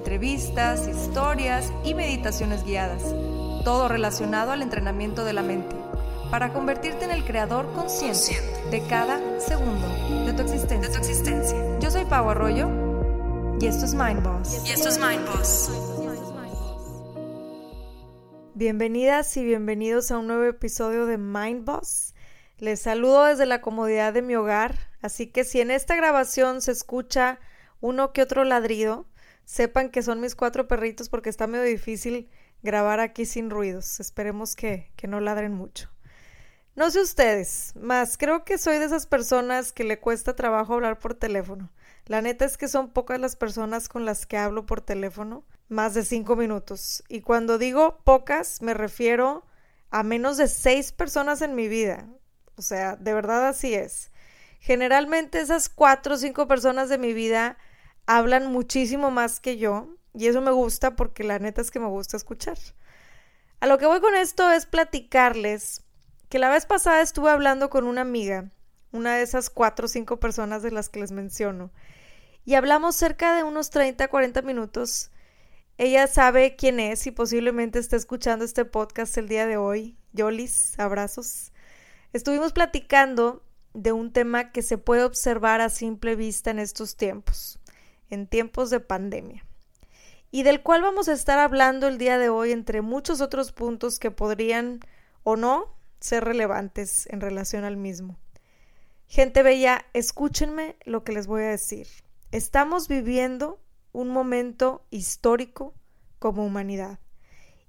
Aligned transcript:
entrevistas, 0.00 0.88
historias 0.88 1.70
y 1.84 1.92
meditaciones 1.92 2.64
guiadas, 2.64 3.02
todo 3.64 3.86
relacionado 3.86 4.50
al 4.50 4.62
entrenamiento 4.62 5.26
de 5.26 5.34
la 5.34 5.42
mente, 5.42 5.76
para 6.30 6.54
convertirte 6.54 7.04
en 7.04 7.10
el 7.10 7.22
creador 7.22 7.70
consciente 7.74 8.40
de 8.70 8.82
cada 8.88 9.20
segundo 9.38 9.86
de 10.24 10.32
tu 10.32 10.40
existencia. 10.40 11.78
Yo 11.80 11.90
soy 11.90 12.06
Pau 12.06 12.30
Arroyo 12.30 12.70
y 13.60 13.66
esto 13.66 13.84
es 13.84 13.92
Mind 13.92 14.22
Boss. 14.22 14.66
Y 14.66 14.70
esto 14.70 14.88
es 14.88 14.98
Mind 14.98 15.26
Boss. 15.26 15.70
Bienvenidas 18.54 19.36
y 19.36 19.44
bienvenidos 19.44 20.10
a 20.10 20.16
un 20.16 20.28
nuevo 20.28 20.44
episodio 20.44 21.04
de 21.04 21.18
Mind 21.18 21.66
Boss. 21.66 22.14
Les 22.56 22.80
saludo 22.80 23.26
desde 23.26 23.44
la 23.44 23.60
comodidad 23.60 24.14
de 24.14 24.22
mi 24.22 24.34
hogar, 24.34 24.78
así 25.02 25.26
que 25.26 25.44
si 25.44 25.60
en 25.60 25.70
esta 25.70 25.94
grabación 25.94 26.62
se 26.62 26.72
escucha 26.72 27.38
uno 27.82 28.14
que 28.14 28.22
otro 28.22 28.44
ladrido, 28.44 29.09
sepan 29.50 29.90
que 29.90 30.04
son 30.04 30.20
mis 30.20 30.36
cuatro 30.36 30.68
perritos 30.68 31.08
porque 31.08 31.28
está 31.28 31.48
medio 31.48 31.64
difícil 31.64 32.30
grabar 32.62 33.00
aquí 33.00 33.26
sin 33.26 33.50
ruidos. 33.50 33.98
Esperemos 33.98 34.54
que, 34.54 34.92
que 34.94 35.08
no 35.08 35.18
ladren 35.18 35.52
mucho. 35.54 35.90
No 36.76 36.88
sé 36.92 37.00
ustedes, 37.00 37.72
más 37.74 38.16
creo 38.16 38.44
que 38.44 38.58
soy 38.58 38.78
de 38.78 38.84
esas 38.84 39.06
personas 39.08 39.72
que 39.72 39.82
le 39.82 39.98
cuesta 39.98 40.36
trabajo 40.36 40.74
hablar 40.74 41.00
por 41.00 41.14
teléfono. 41.14 41.68
La 42.06 42.22
neta 42.22 42.44
es 42.44 42.56
que 42.56 42.68
son 42.68 42.92
pocas 42.92 43.18
las 43.18 43.34
personas 43.34 43.88
con 43.88 44.04
las 44.04 44.24
que 44.24 44.38
hablo 44.38 44.66
por 44.66 44.82
teléfono, 44.82 45.44
más 45.68 45.94
de 45.94 46.04
cinco 46.04 46.36
minutos. 46.36 47.02
Y 47.08 47.22
cuando 47.22 47.58
digo 47.58 47.98
pocas, 48.04 48.62
me 48.62 48.72
refiero 48.72 49.44
a 49.90 50.04
menos 50.04 50.36
de 50.36 50.46
seis 50.46 50.92
personas 50.92 51.42
en 51.42 51.56
mi 51.56 51.66
vida. 51.66 52.06
O 52.54 52.62
sea, 52.62 52.94
de 52.94 53.14
verdad 53.14 53.48
así 53.48 53.74
es. 53.74 54.12
Generalmente 54.60 55.40
esas 55.40 55.68
cuatro 55.68 56.14
o 56.14 56.18
cinco 56.18 56.46
personas 56.46 56.88
de 56.88 56.98
mi 56.98 57.12
vida 57.12 57.58
hablan 58.10 58.50
muchísimo 58.50 59.12
más 59.12 59.38
que 59.38 59.56
yo 59.56 59.88
y 60.14 60.26
eso 60.26 60.40
me 60.40 60.50
gusta 60.50 60.96
porque 60.96 61.22
la 61.22 61.38
neta 61.38 61.60
es 61.60 61.70
que 61.70 61.78
me 61.78 61.86
gusta 61.86 62.16
escuchar. 62.16 62.58
A 63.60 63.68
lo 63.68 63.78
que 63.78 63.86
voy 63.86 64.00
con 64.00 64.16
esto 64.16 64.50
es 64.50 64.66
platicarles 64.66 65.84
que 66.28 66.40
la 66.40 66.48
vez 66.48 66.66
pasada 66.66 67.02
estuve 67.02 67.30
hablando 67.30 67.70
con 67.70 67.84
una 67.84 68.00
amiga, 68.00 68.50
una 68.90 69.14
de 69.14 69.22
esas 69.22 69.48
cuatro 69.48 69.84
o 69.84 69.88
cinco 69.88 70.18
personas 70.18 70.64
de 70.64 70.72
las 70.72 70.88
que 70.88 70.98
les 70.98 71.12
menciono, 71.12 71.70
y 72.44 72.54
hablamos 72.54 72.96
cerca 72.96 73.36
de 73.36 73.44
unos 73.44 73.70
30, 73.70 74.08
40 74.08 74.42
minutos. 74.42 75.12
Ella 75.78 76.08
sabe 76.08 76.56
quién 76.56 76.80
es 76.80 77.06
y 77.06 77.12
posiblemente 77.12 77.78
está 77.78 77.94
escuchando 77.94 78.44
este 78.44 78.64
podcast 78.64 79.16
el 79.18 79.28
día 79.28 79.46
de 79.46 79.56
hoy. 79.56 79.96
Yolis, 80.12 80.76
abrazos. 80.80 81.52
Estuvimos 82.12 82.52
platicando 82.52 83.44
de 83.72 83.92
un 83.92 84.12
tema 84.12 84.50
que 84.50 84.62
se 84.62 84.78
puede 84.78 85.04
observar 85.04 85.60
a 85.60 85.68
simple 85.68 86.16
vista 86.16 86.50
en 86.50 86.58
estos 86.58 86.96
tiempos 86.96 87.59
en 88.10 88.26
tiempos 88.26 88.70
de 88.70 88.80
pandemia, 88.80 89.46
y 90.30 90.42
del 90.42 90.62
cual 90.62 90.82
vamos 90.82 91.08
a 91.08 91.12
estar 91.12 91.38
hablando 91.38 91.88
el 91.88 91.98
día 91.98 92.18
de 92.18 92.28
hoy 92.28 92.52
entre 92.52 92.82
muchos 92.82 93.20
otros 93.20 93.52
puntos 93.52 93.98
que 93.98 94.10
podrían 94.10 94.80
o 95.22 95.36
no 95.36 95.74
ser 96.00 96.24
relevantes 96.24 97.06
en 97.10 97.20
relación 97.20 97.64
al 97.64 97.76
mismo. 97.76 98.18
Gente 99.06 99.42
bella, 99.42 99.86
escúchenme 99.92 100.76
lo 100.84 101.02
que 101.02 101.12
les 101.12 101.26
voy 101.26 101.42
a 101.42 101.48
decir. 101.48 101.88
Estamos 102.30 102.86
viviendo 102.86 103.60
un 103.92 104.08
momento 104.08 104.86
histórico 104.90 105.74
como 106.20 106.44
humanidad. 106.44 107.00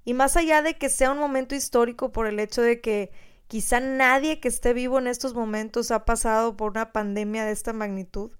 Y 0.04 0.14
más 0.14 0.36
allá 0.36 0.62
de 0.62 0.78
que 0.78 0.88
sea 0.88 1.10
un 1.10 1.18
momento 1.18 1.54
histórico 1.54 2.12
por 2.12 2.26
el 2.26 2.38
hecho 2.38 2.62
de 2.62 2.80
que 2.80 3.10
quizá 3.48 3.80
nadie 3.80 4.40
que 4.40 4.48
esté 4.48 4.72
vivo 4.72 4.98
en 4.98 5.06
estos 5.06 5.34
momentos 5.34 5.90
ha 5.90 6.04
pasado 6.04 6.56
por 6.56 6.70
una 6.70 6.92
pandemia 6.92 7.44
de 7.44 7.52
esta 7.52 7.72
magnitud, 7.72 8.32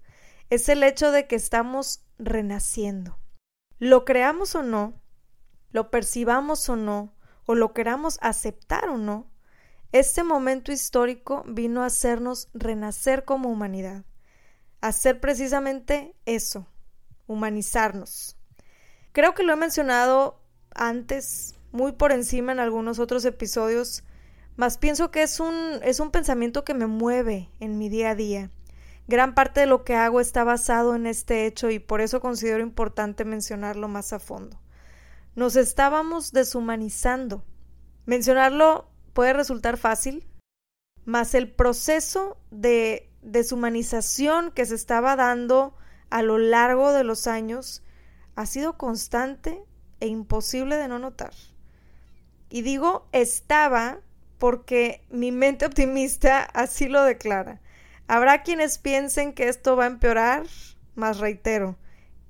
es 0.53 0.69
el 0.69 0.83
hecho 0.83 1.11
de 1.11 1.25
que 1.25 1.35
estamos 1.35 2.03
renaciendo. 2.19 3.17
Lo 3.79 4.05
creamos 4.05 4.53
o 4.53 4.61
no, 4.61 5.01
lo 5.71 5.89
percibamos 5.89 6.69
o 6.69 6.75
no, 6.75 7.15
o 7.47 7.55
lo 7.55 7.73
queramos 7.73 8.19
aceptar 8.21 8.87
o 8.89 8.99
no, 8.99 9.31
este 9.91 10.23
momento 10.23 10.71
histórico 10.71 11.43
vino 11.47 11.81
a 11.81 11.87
hacernos 11.87 12.49
renacer 12.53 13.25
como 13.25 13.49
humanidad, 13.49 14.05
hacer 14.79 15.19
precisamente 15.19 16.15
eso, 16.27 16.67
humanizarnos. 17.25 18.37
Creo 19.11 19.33
que 19.33 19.41
lo 19.41 19.53
he 19.53 19.57
mencionado 19.57 20.39
antes, 20.75 21.55
muy 21.71 21.93
por 21.93 22.11
encima 22.11 22.51
en 22.51 22.59
algunos 22.59 22.99
otros 22.99 23.25
episodios, 23.25 24.03
mas 24.55 24.77
pienso 24.77 25.09
que 25.09 25.23
es 25.23 25.39
un, 25.39 25.79
es 25.81 25.99
un 25.99 26.11
pensamiento 26.11 26.63
que 26.63 26.75
me 26.75 26.85
mueve 26.85 27.49
en 27.59 27.79
mi 27.79 27.89
día 27.89 28.11
a 28.11 28.15
día 28.15 28.51
Gran 29.07 29.35
parte 29.35 29.61
de 29.61 29.65
lo 29.65 29.83
que 29.83 29.95
hago 29.95 30.21
está 30.21 30.43
basado 30.43 30.95
en 30.95 31.07
este 31.07 31.45
hecho 31.45 31.69
y 31.69 31.79
por 31.79 32.01
eso 32.01 32.21
considero 32.21 32.63
importante 32.63 33.25
mencionarlo 33.25 33.87
más 33.87 34.13
a 34.13 34.19
fondo. 34.19 34.59
Nos 35.35 35.55
estábamos 35.55 36.31
deshumanizando. 36.31 37.43
Mencionarlo 38.05 38.89
puede 39.13 39.33
resultar 39.33 39.77
fácil, 39.77 40.25
mas 41.05 41.35
el 41.35 41.51
proceso 41.51 42.37
de 42.51 43.09
deshumanización 43.21 44.51
que 44.51 44.65
se 44.65 44.75
estaba 44.75 45.15
dando 45.15 45.75
a 46.09 46.21
lo 46.21 46.37
largo 46.37 46.93
de 46.93 47.03
los 47.03 47.27
años 47.27 47.83
ha 48.35 48.45
sido 48.45 48.77
constante 48.77 49.63
e 49.99 50.07
imposible 50.07 50.77
de 50.77 50.87
no 50.87 50.99
notar. 50.99 51.33
Y 52.49 52.61
digo 52.61 53.07
estaba 53.11 53.99
porque 54.37 55.05
mi 55.09 55.31
mente 55.31 55.65
optimista 55.65 56.43
así 56.43 56.87
lo 56.87 57.03
declara. 57.03 57.61
Habrá 58.13 58.43
quienes 58.43 58.77
piensen 58.77 59.33
que 59.33 59.49
esto 59.49 59.75
va 59.75 59.85
a 59.85 59.87
empeorar, 59.87 60.45
mas 60.93 61.17
reitero, 61.17 61.77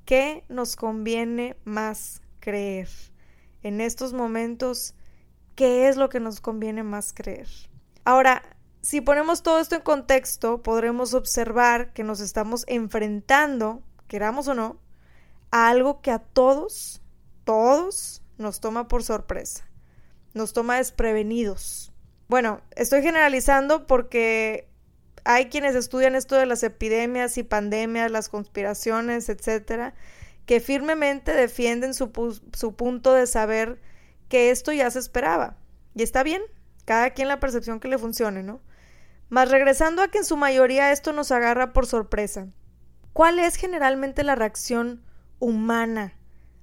¿qué 0.06 0.46
nos 0.48 0.78
conviene 0.78 1.58
más 1.66 2.22
creer? 2.40 2.88
En 3.64 3.82
estos 3.82 4.14
momentos, 4.14 4.96
¿qué 5.56 5.90
es 5.90 5.98
lo 5.98 6.08
que 6.08 6.22
nos 6.22 6.40
conviene 6.40 6.84
más 6.84 7.12
creer? 7.12 7.50
Ahora, 8.06 8.44
si 8.82 9.02
ponemos 9.02 9.44
todo 9.44 9.60
esto 9.60 9.76
en 9.76 9.82
contexto, 9.82 10.64
podremos 10.64 11.14
observar 11.14 11.92
que 11.92 12.06
nos 12.06 12.22
estamos 12.22 12.64
enfrentando, 12.70 13.84
queramos 14.08 14.48
o 14.48 14.54
no, 14.54 14.80
a 15.52 15.68
algo 15.68 16.00
que 16.00 16.12
a 16.12 16.20
todos, 16.20 17.02
todos 17.44 18.22
nos 18.38 18.62
toma 18.62 18.88
por 18.88 19.04
sorpresa, 19.04 19.68
nos 20.34 20.54
toma 20.54 20.78
desprevenidos. 20.78 21.92
Bueno, 22.30 22.62
estoy 22.78 23.02
generalizando 23.02 23.86
porque 23.86 24.70
hay 25.26 25.46
quienes 25.46 25.76
estudian 25.76 26.16
esto 26.16 26.36
de 26.36 26.46
las 26.46 26.64
epidemias 26.64 27.38
y 27.38 27.44
pandemias, 27.44 28.12
las 28.12 28.30
conspiraciones, 28.30 29.30
etcétera, 29.30 29.94
que 30.46 30.60
firmemente 30.60 31.34
defienden 31.34 31.94
su, 31.94 32.12
su 32.54 32.76
punto 32.76 33.14
de 33.14 33.28
saber 33.28 33.80
que 34.28 34.52
esto 34.52 34.72
ya 34.72 34.90
se 34.92 35.00
esperaba. 35.00 35.58
Y 35.96 36.04
está 36.04 36.24
bien, 36.24 36.42
cada 36.86 37.12
quien 37.12 37.28
la 37.28 37.40
percepción 37.40 37.80
que 37.80 37.88
le 37.88 37.98
funcione, 37.98 38.44
¿no? 38.44 38.62
Mas 39.30 39.50
regresando 39.50 40.02
a 40.02 40.10
que 40.10 40.20
en 40.20 40.26
su 40.26 40.38
mayoría 40.38 40.92
esto 40.92 41.14
nos 41.14 41.32
agarra 41.32 41.72
por 41.74 41.88
sorpresa. 41.88 42.48
¿Cuál 43.14 43.40
es 43.40 43.56
generalmente 43.56 44.24
la 44.24 44.36
reacción 44.36 45.04
humana 45.40 46.14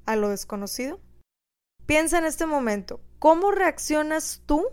a 0.05 0.17
lo 0.17 0.29
desconocido? 0.29 1.01
Piensa 1.87 2.19
en 2.19 2.27
este 2.27 2.47
momento, 2.47 3.01
¿cómo 3.19 3.51
reaccionas 3.51 4.43
tú 4.47 4.67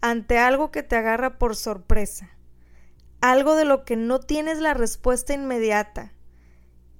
ante 0.00 0.38
algo 0.38 0.70
que 0.70 0.82
te 0.82 0.96
agarra 0.96 1.38
por 1.38 1.56
sorpresa? 1.56 2.37
Algo 3.20 3.56
de 3.56 3.64
lo 3.64 3.84
que 3.84 3.96
no 3.96 4.20
tienes 4.20 4.58
la 4.58 4.74
respuesta 4.74 5.34
inmediata, 5.34 6.12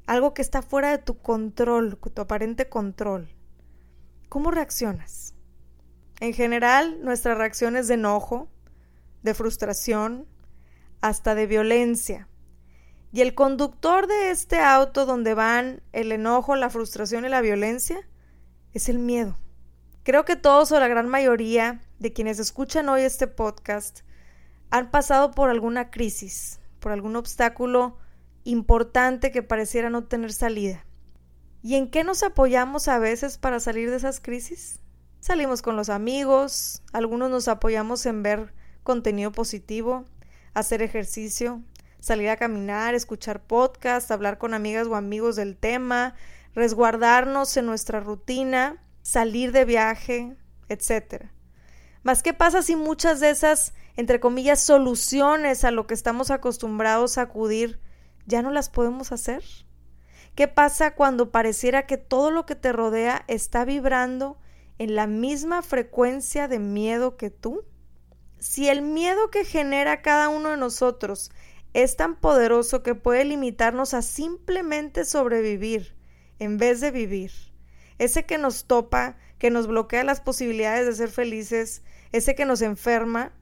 algo 0.07 0.35
que 0.35 0.43
está 0.43 0.63
fuera 0.63 0.91
de 0.91 0.99
tu 0.99 1.21
control, 1.21 1.99
tu 1.99 2.23
aparente 2.23 2.69
control. 2.69 3.29
¿Cómo 4.29 4.51
reaccionas? 4.51 5.35
En 6.21 6.33
general, 6.33 7.03
nuestra 7.03 7.35
reacción 7.35 7.77
es 7.77 7.89
de 7.89 7.95
enojo, 7.95 8.49
de 9.23 9.35
frustración, 9.35 10.27
hasta 11.01 11.35
de 11.35 11.47
violencia. 11.47 12.29
Y 13.13 13.21
el 13.21 13.35
conductor 13.35 14.07
de 14.07 14.31
este 14.31 14.59
auto 14.59 15.07
donde 15.07 15.35
van 15.35 15.83
el 15.93 16.13
enojo, 16.13 16.57
la 16.57 16.71
frustración 16.71 17.25
y 17.25 17.29
la 17.29 17.41
violencia 17.41 18.09
es 18.73 18.89
el 18.89 18.99
miedo. 18.99 19.39
Creo 20.03 20.25
que 20.25 20.37
todos 20.37 20.73
o 20.73 20.81
la 20.81 20.89
gran 20.89 21.09
mayoría 21.09 21.81
de 21.99 22.13
quienes 22.13 22.39
escuchan 22.39 22.89
hoy 22.89 23.03
este 23.03 23.27
podcast 23.27 24.01
han 24.71 24.91
pasado 24.91 25.31
por 25.31 25.51
alguna 25.51 25.91
crisis, 25.91 26.61
por 26.81 26.93
algún 26.93 27.17
obstáculo 27.17 27.99
importante 28.45 29.31
que 29.31 29.43
pareciera 29.43 29.91
no 29.91 30.05
tener 30.05 30.33
salida. 30.33 30.85
¿Y 31.63 31.75
en 31.75 31.91
qué 31.91 32.05
nos 32.05 32.23
apoyamos 32.23 32.89
a 32.89 32.99
veces 32.99 33.39
para 33.39 33.61
salir 33.61 33.91
de 33.91 33.97
esas 33.97 34.21
crisis? 34.21 34.81
Salimos 35.21 35.63
con 35.63 35.77
los 35.77 35.89
amigos, 35.89 36.83
algunos 36.93 37.31
nos 37.31 37.49
apoyamos 37.49 38.07
en 38.07 38.23
ver 38.23 38.55
contenido 38.85 39.33
positivo, 39.33 40.05
hacer 40.55 40.83
ejercicio, 40.83 41.63
salir 42.01 42.29
a 42.29 42.37
caminar, 42.37 42.95
escuchar 42.95 43.43
podcast, 43.43 44.11
hablar 44.11 44.39
con 44.39 44.55
amigas 44.55 44.87
o 44.87 44.95
amigos 44.95 45.37
del 45.37 45.57
tema, 45.57 46.15
resguardarnos 46.55 47.57
en 47.57 47.67
nuestra 47.67 48.01
rutina, 48.01 48.83
salir 49.03 49.53
de 49.53 49.65
viaje, 49.65 50.37
etc. 50.69 51.27
¿qué 52.23 52.33
pasa 52.33 52.63
si 52.63 52.75
muchas 52.75 53.21
de 53.21 53.29
esas, 53.29 53.75
entre 53.97 54.19
comillas, 54.19 54.63
soluciones 54.63 55.63
a 55.65 55.71
lo 55.71 55.87
que 55.87 55.93
estamos 55.93 56.31
acostumbrados 56.31 57.19
a 57.19 57.23
acudir, 57.23 57.81
ya 58.25 58.41
no 58.41 58.51
las 58.51 58.71
podemos 58.71 59.13
hacer? 59.13 59.45
¿Qué 60.35 60.49
pasa 60.49 60.95
cuando 60.95 61.31
pareciera 61.31 61.85
que 61.85 61.99
todo 61.99 62.31
lo 62.31 62.47
que 62.47 62.55
te 62.55 62.73
rodea 62.73 63.25
está 63.29 63.67
vibrando 63.67 64.39
en 64.79 64.95
la 64.95 65.07
misma 65.07 65.61
frecuencia 65.61 66.49
de 66.49 66.59
miedo 66.59 67.19
que 67.19 67.29
tú? 67.29 67.67
Si 68.39 68.71
el 68.71 68.81
miedo 68.81 69.31
que 69.31 69.45
genera 69.45 70.01
cada 70.01 70.31
uno 70.31 70.49
de 70.49 70.57
nosotros 70.57 71.31
es 71.75 71.97
tan 71.97 72.17
poderoso 72.17 72.83
que 72.83 72.95
puede 72.95 73.27
limitarnos 73.27 73.93
a 73.93 74.01
simplemente 74.01 75.05
sobrevivir 75.05 75.95
en 76.39 76.57
vez 76.57 76.81
de 76.81 76.91
vivir, 76.91 77.33
ese 77.99 78.25
que 78.25 78.39
nos 78.39 78.65
topa, 78.65 79.19
que 79.39 79.51
nos 79.51 79.67
bloquea 79.67 80.05
las 80.05 80.23
posibilidades 80.23 80.87
de 80.87 80.95
ser 80.95 81.11
felices, 81.11 81.83
ese 82.13 82.35
que 82.35 82.45
nos 82.45 82.63
enferma, 82.63 83.33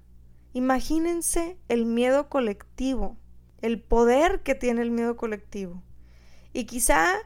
imagínense 0.53 1.59
el 1.69 1.87
miedo 1.87 2.29
colectivo, 2.29 3.17
el 3.61 3.81
poder 3.81 4.43
que 4.43 4.55
tiene 4.55 4.83
el 4.83 4.91
miedo 4.91 5.17
colectivo. 5.17 5.83
Y 6.53 6.65
quizá 6.65 7.17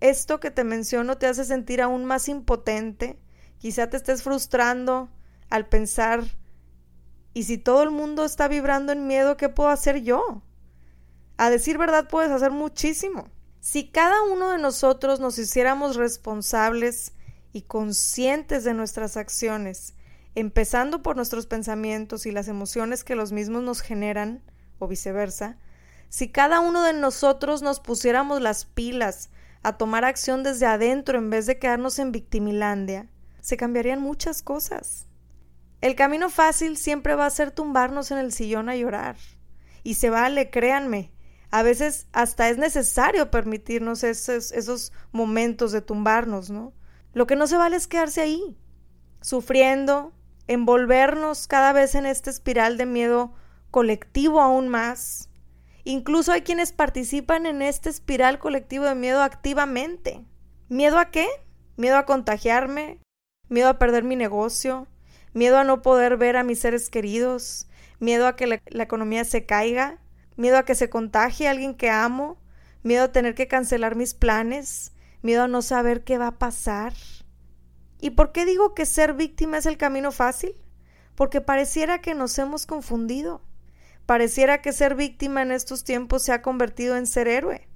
esto 0.00 0.40
que 0.40 0.50
te 0.50 0.64
menciono 0.64 1.16
te 1.18 1.26
hace 1.26 1.44
sentir 1.44 1.80
aún 1.80 2.04
más 2.04 2.28
impotente, 2.28 3.18
quizá 3.58 3.88
te 3.88 3.96
estés 3.96 4.22
frustrando 4.22 5.10
al 5.48 5.68
pensar, 5.68 6.24
¿y 7.32 7.44
si 7.44 7.58
todo 7.58 7.82
el 7.82 7.90
mundo 7.90 8.24
está 8.24 8.48
vibrando 8.48 8.92
en 8.92 9.06
miedo, 9.06 9.36
qué 9.36 9.48
puedo 9.48 9.70
hacer 9.70 10.02
yo? 10.02 10.42
A 11.38 11.50
decir 11.50 11.78
verdad 11.78 12.08
puedes 12.08 12.30
hacer 12.30 12.50
muchísimo. 12.50 13.28
Si 13.60 13.88
cada 13.88 14.22
uno 14.22 14.50
de 14.50 14.58
nosotros 14.58 15.18
nos 15.18 15.38
hiciéramos 15.38 15.96
responsables 15.96 17.12
y 17.52 17.62
conscientes 17.62 18.64
de 18.64 18.74
nuestras 18.74 19.16
acciones, 19.16 19.95
empezando 20.36 21.02
por 21.02 21.16
nuestros 21.16 21.46
pensamientos 21.46 22.26
y 22.26 22.30
las 22.30 22.46
emociones 22.46 23.02
que 23.02 23.16
los 23.16 23.32
mismos 23.32 23.62
nos 23.62 23.80
generan, 23.80 24.42
o 24.78 24.86
viceversa, 24.86 25.56
si 26.10 26.28
cada 26.28 26.60
uno 26.60 26.82
de 26.82 26.92
nosotros 26.92 27.62
nos 27.62 27.80
pusiéramos 27.80 28.42
las 28.42 28.66
pilas 28.66 29.30
a 29.62 29.78
tomar 29.78 30.04
acción 30.04 30.42
desde 30.42 30.66
adentro 30.66 31.18
en 31.18 31.30
vez 31.30 31.46
de 31.46 31.58
quedarnos 31.58 31.98
en 31.98 32.12
victimilandia, 32.12 33.08
se 33.40 33.56
cambiarían 33.56 34.00
muchas 34.00 34.42
cosas. 34.42 35.06
El 35.80 35.94
camino 35.94 36.28
fácil 36.28 36.76
siempre 36.76 37.14
va 37.14 37.26
a 37.26 37.30
ser 37.30 37.50
tumbarnos 37.50 38.10
en 38.10 38.18
el 38.18 38.30
sillón 38.30 38.68
a 38.68 38.76
llorar. 38.76 39.16
Y 39.82 39.94
se 39.94 40.10
vale, 40.10 40.50
créanme. 40.50 41.12
A 41.50 41.62
veces 41.62 42.08
hasta 42.12 42.50
es 42.50 42.58
necesario 42.58 43.30
permitirnos 43.30 44.04
esos, 44.04 44.52
esos 44.52 44.92
momentos 45.12 45.72
de 45.72 45.80
tumbarnos, 45.80 46.50
¿no? 46.50 46.74
Lo 47.14 47.26
que 47.26 47.36
no 47.36 47.46
se 47.46 47.56
vale 47.56 47.76
es 47.76 47.86
quedarse 47.86 48.20
ahí, 48.20 48.58
sufriendo, 49.22 50.12
envolvernos 50.48 51.46
cada 51.46 51.72
vez 51.72 51.94
en 51.94 52.06
esta 52.06 52.30
espiral 52.30 52.76
de 52.76 52.86
miedo 52.86 53.34
colectivo 53.70 54.40
aún 54.40 54.68
más, 54.68 55.28
Incluso 55.88 56.32
hay 56.32 56.40
quienes 56.40 56.72
participan 56.72 57.46
en 57.46 57.62
este 57.62 57.90
espiral 57.90 58.40
colectivo 58.40 58.86
de 58.86 58.96
miedo 58.96 59.22
activamente. 59.22 60.24
¿Miedo 60.68 60.98
a 60.98 61.12
qué? 61.12 61.28
Miedo 61.76 61.96
a 61.96 62.04
contagiarme, 62.04 62.98
miedo 63.48 63.68
a 63.68 63.78
perder 63.78 64.02
mi 64.02 64.16
negocio, 64.16 64.88
miedo 65.32 65.58
a 65.58 65.62
no 65.62 65.82
poder 65.82 66.16
ver 66.16 66.36
a 66.36 66.42
mis 66.42 66.58
seres 66.58 66.90
queridos, 66.90 67.68
miedo 68.00 68.26
a 68.26 68.34
que 68.34 68.48
la, 68.48 68.82
economía 68.82 69.24
se 69.24 69.46
caiga, 69.46 70.00
miedo 70.34 70.58
a 70.58 70.64
que 70.64 70.74
se 70.74 70.90
contagie 70.90 71.46
a 71.46 71.52
alguien 71.52 71.76
que 71.76 71.88
amo, 71.88 72.36
miedo 72.82 73.04
a 73.04 73.12
tener 73.12 73.36
que 73.36 73.46
cancelar 73.46 73.94
mis 73.94 74.12
planes, 74.12 74.92
miedo 75.22 75.44
a 75.44 75.48
no 75.48 75.62
saber 75.62 76.02
qué 76.02 76.18
va 76.18 76.26
a 76.26 76.38
pasar. 76.38 76.94
¿Y 78.00 78.10
por 78.10 78.32
qué 78.32 78.44
digo 78.44 78.74
que 78.74 78.86
ser 78.86 79.14
víctima 79.14 79.58
es 79.58 79.66
el 79.66 79.76
camino 79.76 80.12
fácil? 80.12 80.54
Porque 81.14 81.40
pareciera 81.40 82.00
que 82.00 82.14
nos 82.14 82.38
hemos 82.38 82.66
confundido. 82.66 83.42
Pareciera 84.04 84.62
que 84.62 84.72
ser 84.72 84.94
víctima 84.94 85.42
en 85.42 85.50
estos 85.50 85.82
tiempos 85.82 86.22
se 86.22 86.32
ha 86.32 86.42
convertido 86.42 86.96
en 86.96 87.06
ser 87.06 87.26
héroe. 87.28 87.68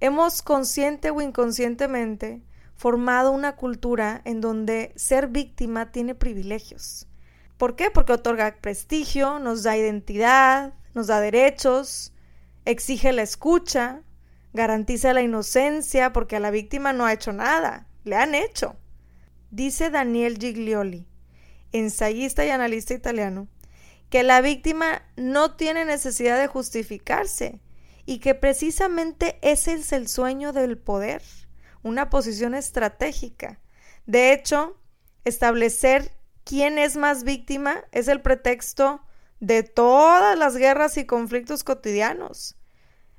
Hemos 0.00 0.42
consciente 0.42 1.10
o 1.10 1.20
inconscientemente 1.20 2.42
formado 2.74 3.30
una 3.30 3.56
cultura 3.56 4.22
en 4.24 4.40
donde 4.40 4.92
ser 4.96 5.28
víctima 5.28 5.92
tiene 5.92 6.14
privilegios. 6.14 7.06
¿Por 7.58 7.76
qué? 7.76 7.90
Porque 7.90 8.14
otorga 8.14 8.56
prestigio, 8.60 9.38
nos 9.38 9.62
da 9.62 9.76
identidad, 9.76 10.72
nos 10.94 11.08
da 11.08 11.20
derechos, 11.20 12.14
exige 12.64 13.12
la 13.12 13.20
escucha, 13.20 14.00
garantiza 14.54 15.12
la 15.12 15.20
inocencia 15.20 16.12
porque 16.14 16.36
a 16.36 16.40
la 16.40 16.50
víctima 16.50 16.94
no 16.94 17.04
ha 17.04 17.12
hecho 17.12 17.34
nada, 17.34 17.86
le 18.04 18.16
han 18.16 18.34
hecho. 18.34 18.76
Dice 19.50 19.90
Daniel 19.90 20.38
Giglioli, 20.38 21.08
ensayista 21.72 22.46
y 22.46 22.50
analista 22.50 22.94
italiano, 22.94 23.48
que 24.08 24.22
la 24.22 24.40
víctima 24.40 25.02
no 25.16 25.56
tiene 25.56 25.84
necesidad 25.84 26.38
de 26.38 26.46
justificarse 26.46 27.60
y 28.06 28.20
que 28.20 28.36
precisamente 28.36 29.40
ese 29.42 29.72
es 29.72 29.92
el 29.92 30.06
sueño 30.06 30.52
del 30.52 30.78
poder, 30.78 31.22
una 31.82 32.10
posición 32.10 32.54
estratégica. 32.54 33.58
De 34.06 34.32
hecho, 34.32 34.76
establecer 35.24 36.12
quién 36.44 36.78
es 36.78 36.96
más 36.96 37.24
víctima 37.24 37.84
es 37.90 38.06
el 38.06 38.20
pretexto 38.20 39.02
de 39.40 39.64
todas 39.64 40.38
las 40.38 40.56
guerras 40.56 40.96
y 40.96 41.06
conflictos 41.06 41.64
cotidianos. 41.64 42.54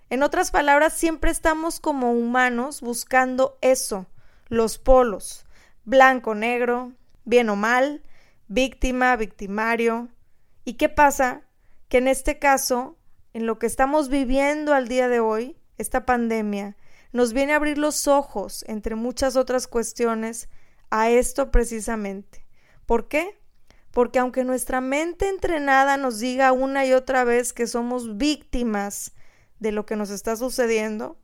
En 0.10 0.24
otras 0.24 0.52
palabras, 0.52 0.94
siempre 0.94 1.30
estamos 1.32 1.82
como 1.82 2.14
humanos 2.14 2.80
buscando 2.80 3.58
eso, 3.62 4.08
los 4.48 4.78
polos, 4.78 5.46
blanco, 5.86 6.36
negro, 6.36 6.94
bien 7.26 7.50
o 7.50 7.56
mal, 7.56 8.02
víctima, 8.48 9.16
victimario, 9.16 10.10
¿Y 10.64 10.74
qué 10.74 10.90
pasa? 10.90 11.42
Que 11.90 11.98
en 11.98 12.08
este 12.08 12.40
caso, 12.40 12.98
en 13.34 13.46
lo 13.46 13.58
que 13.58 13.66
estamos 13.66 14.10
viviendo 14.10 14.74
al 14.74 14.88
día 14.88 15.08
de 15.08 15.20
hoy, 15.20 15.58
esta 15.78 16.06
pandemia, 16.06 16.78
nos 17.12 17.34
viene 17.34 17.54
a 17.54 17.56
abrir 17.56 17.78
los 17.78 18.08
ojos, 18.08 18.64
entre 18.68 18.96
muchas 18.96 19.36
otras 19.36 19.68
cuestiones, 19.68 20.50
a 20.90 21.10
esto 21.10 21.52
precisamente. 21.52 22.46
¿Por 22.86 23.08
qué? 23.08 23.40
Porque 23.92 24.20
aunque 24.20 24.44
nuestra 24.44 24.82
mente 24.82 25.28
entrenada 25.28 25.98
nos 25.98 26.20
diga 26.20 26.52
una 26.52 26.86
y 26.86 26.94
otra 26.94 27.24
vez 27.24 27.54
que 27.54 27.68
somos 27.68 28.18
víctimas 28.18 29.14
de 29.60 29.72
lo 29.72 29.86
que 29.86 29.96
nos 29.96 30.10
está 30.12 30.36
sucediendo, 30.36 31.18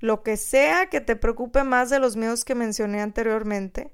lo 0.00 0.22
que 0.22 0.36
sea 0.36 0.86
que 0.90 1.00
te 1.00 1.16
preocupe 1.16 1.64
más 1.64 1.90
de 1.90 1.98
los 1.98 2.16
miedos 2.16 2.44
que 2.44 2.54
mencioné 2.54 3.00
anteriormente, 3.00 3.92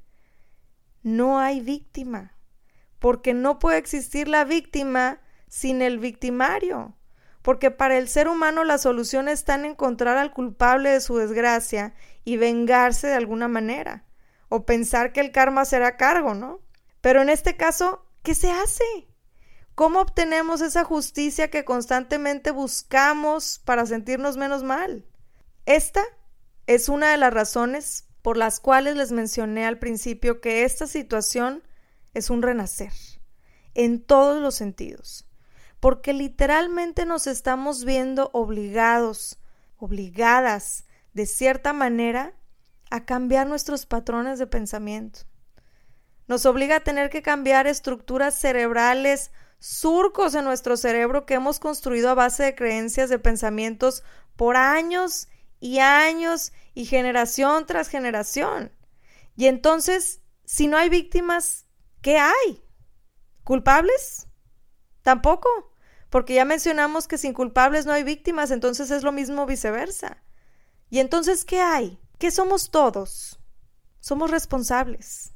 no 1.03 1.39
hay 1.39 1.61
víctima 1.61 2.39
porque 2.99 3.35
no 3.35 3.59
puede 3.59 3.79
existir 3.79 4.29
la 4.29 4.45
víctima 4.45 5.21
sin 5.49 5.83
el 5.83 5.99
victimario, 5.99 6.97
porque 7.43 7.71
para 7.71 7.97
el 7.97 8.09
ser 8.09 8.29
humano 8.29 8.65
la 8.65 8.79
solución 8.79 9.29
está 9.29 9.55
en 9.55 9.65
encontrar 9.65 10.19
al 10.19 10.33
culpable 10.33 10.91
de 10.91 11.01
su 11.01 11.17
desgracia 11.17 11.95
y 12.25 12.37
vengarse 12.37 13.07
de 13.07 13.15
alguna 13.15 13.49
manera, 13.49 14.05
o 14.49 14.67
pensar 14.67 15.13
que 15.13 15.21
el 15.21 15.33
karma 15.33 15.65
será 15.65 15.97
cargo, 15.97 16.35
¿no? 16.35 16.61
Pero 17.01 17.23
en 17.23 17.31
este 17.31 17.57
caso, 17.57 18.07
¿qué 18.23 18.35
se 18.35 18.51
hace? 18.51 18.85
¿Cómo 19.75 20.01
obtenemos 20.01 20.61
esa 20.61 20.83
justicia 20.85 21.51
que 21.51 21.65
constantemente 21.65 22.51
buscamos 22.51 23.61
para 23.65 23.87
sentirnos 23.87 24.37
menos 24.37 24.65
mal? 24.65 25.07
Esta 25.67 26.03
es 26.67 26.89
una 26.89 27.13
de 27.13 27.17
las 27.17 27.33
razones 27.33 28.08
por 28.23 28.37
las 28.37 28.61
cuales 28.61 28.97
les 28.97 29.13
mencioné 29.13 29.67
al 29.67 29.79
principio 29.79 30.41
que 30.41 30.65
esta 30.65 30.87
situación 30.87 31.63
es 32.15 32.31
un 32.31 32.43
renacer, 32.43 32.93
en 33.75 34.01
todos 34.01 34.41
los 34.41 34.55
sentidos, 34.55 35.27
porque 35.81 36.13
literalmente 36.13 37.07
nos 37.07 37.27
estamos 37.27 37.85
viendo 37.85 38.31
obligados, 38.33 39.39
obligadas, 39.77 40.85
de 41.15 41.27
cierta 41.27 41.73
manera, 41.73 42.35
a 42.91 43.05
cambiar 43.05 43.47
nuestros 43.47 43.87
patrones 43.87 44.39
de 44.39 44.47
pensamiento. 44.47 45.21
Nos 46.27 46.45
obliga 46.47 46.77
a 46.77 46.85
tener 46.85 47.11
que 47.11 47.23
cambiar 47.23 47.67
estructuras 47.67 48.35
cerebrales, 48.35 49.31
surcos 49.59 50.35
en 50.35 50.45
nuestro 50.45 50.77
cerebro 50.77 51.27
que 51.27 51.35
hemos 51.35 51.59
construido 51.59 52.11
a 52.11 52.15
base 52.15 52.45
de 52.45 52.55
creencias, 52.55 53.09
de 53.09 53.19
pensamientos 53.19 54.05
por 54.37 54.57
años 54.57 55.29
y 55.61 55.79
años 55.79 56.53
y 56.75 56.85
generación 56.87 57.67
tras 57.67 57.89
generación. 57.89 58.73
Y 59.37 59.47
entonces, 59.47 60.21
si 60.45 60.67
no 60.69 60.77
hay 60.77 60.89
víctimas, 60.89 61.69
¿Qué 62.03 62.17
hay? 62.17 62.65
¿Culpables? 63.43 64.29
Tampoco, 65.03 65.49
porque 66.11 66.35
ya 66.35 66.45
mencionamos 66.45 67.09
que 67.09 67.19
sin 67.19 67.33
culpables 67.33 67.87
no 67.87 67.93
hay 67.93 68.05
víctimas, 68.05 68.51
entonces 68.51 68.91
es 68.91 69.03
lo 69.03 69.11
mismo 69.11 69.47
viceversa. 69.47 70.23
¿Y 70.91 71.01
entonces 71.01 71.45
qué 71.45 71.61
hay? 71.61 72.01
¿Qué 72.19 72.31
somos 72.31 72.71
todos? 72.71 73.41
Somos 74.01 74.31
responsables. 74.31 75.33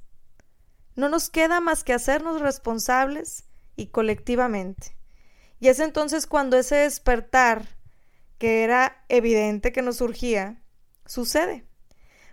No 0.95 1.09
nos 1.09 1.31
queda 1.31 1.61
más 1.61 1.85
que 1.85 1.95
hacernos 1.95 2.41
responsables 2.41 3.45
y 3.77 3.89
colectivamente. 3.89 4.97
Y 5.59 5.69
es 5.69 5.81
entonces 5.81 6.27
cuando 6.27 6.57
ese 6.57 6.77
despertar, 6.77 7.67
que 8.43 8.65
era 8.65 9.05
evidente 9.09 9.71
que 9.71 9.83
nos 9.83 9.99
surgía, 9.99 10.61
sucede. 11.07 11.65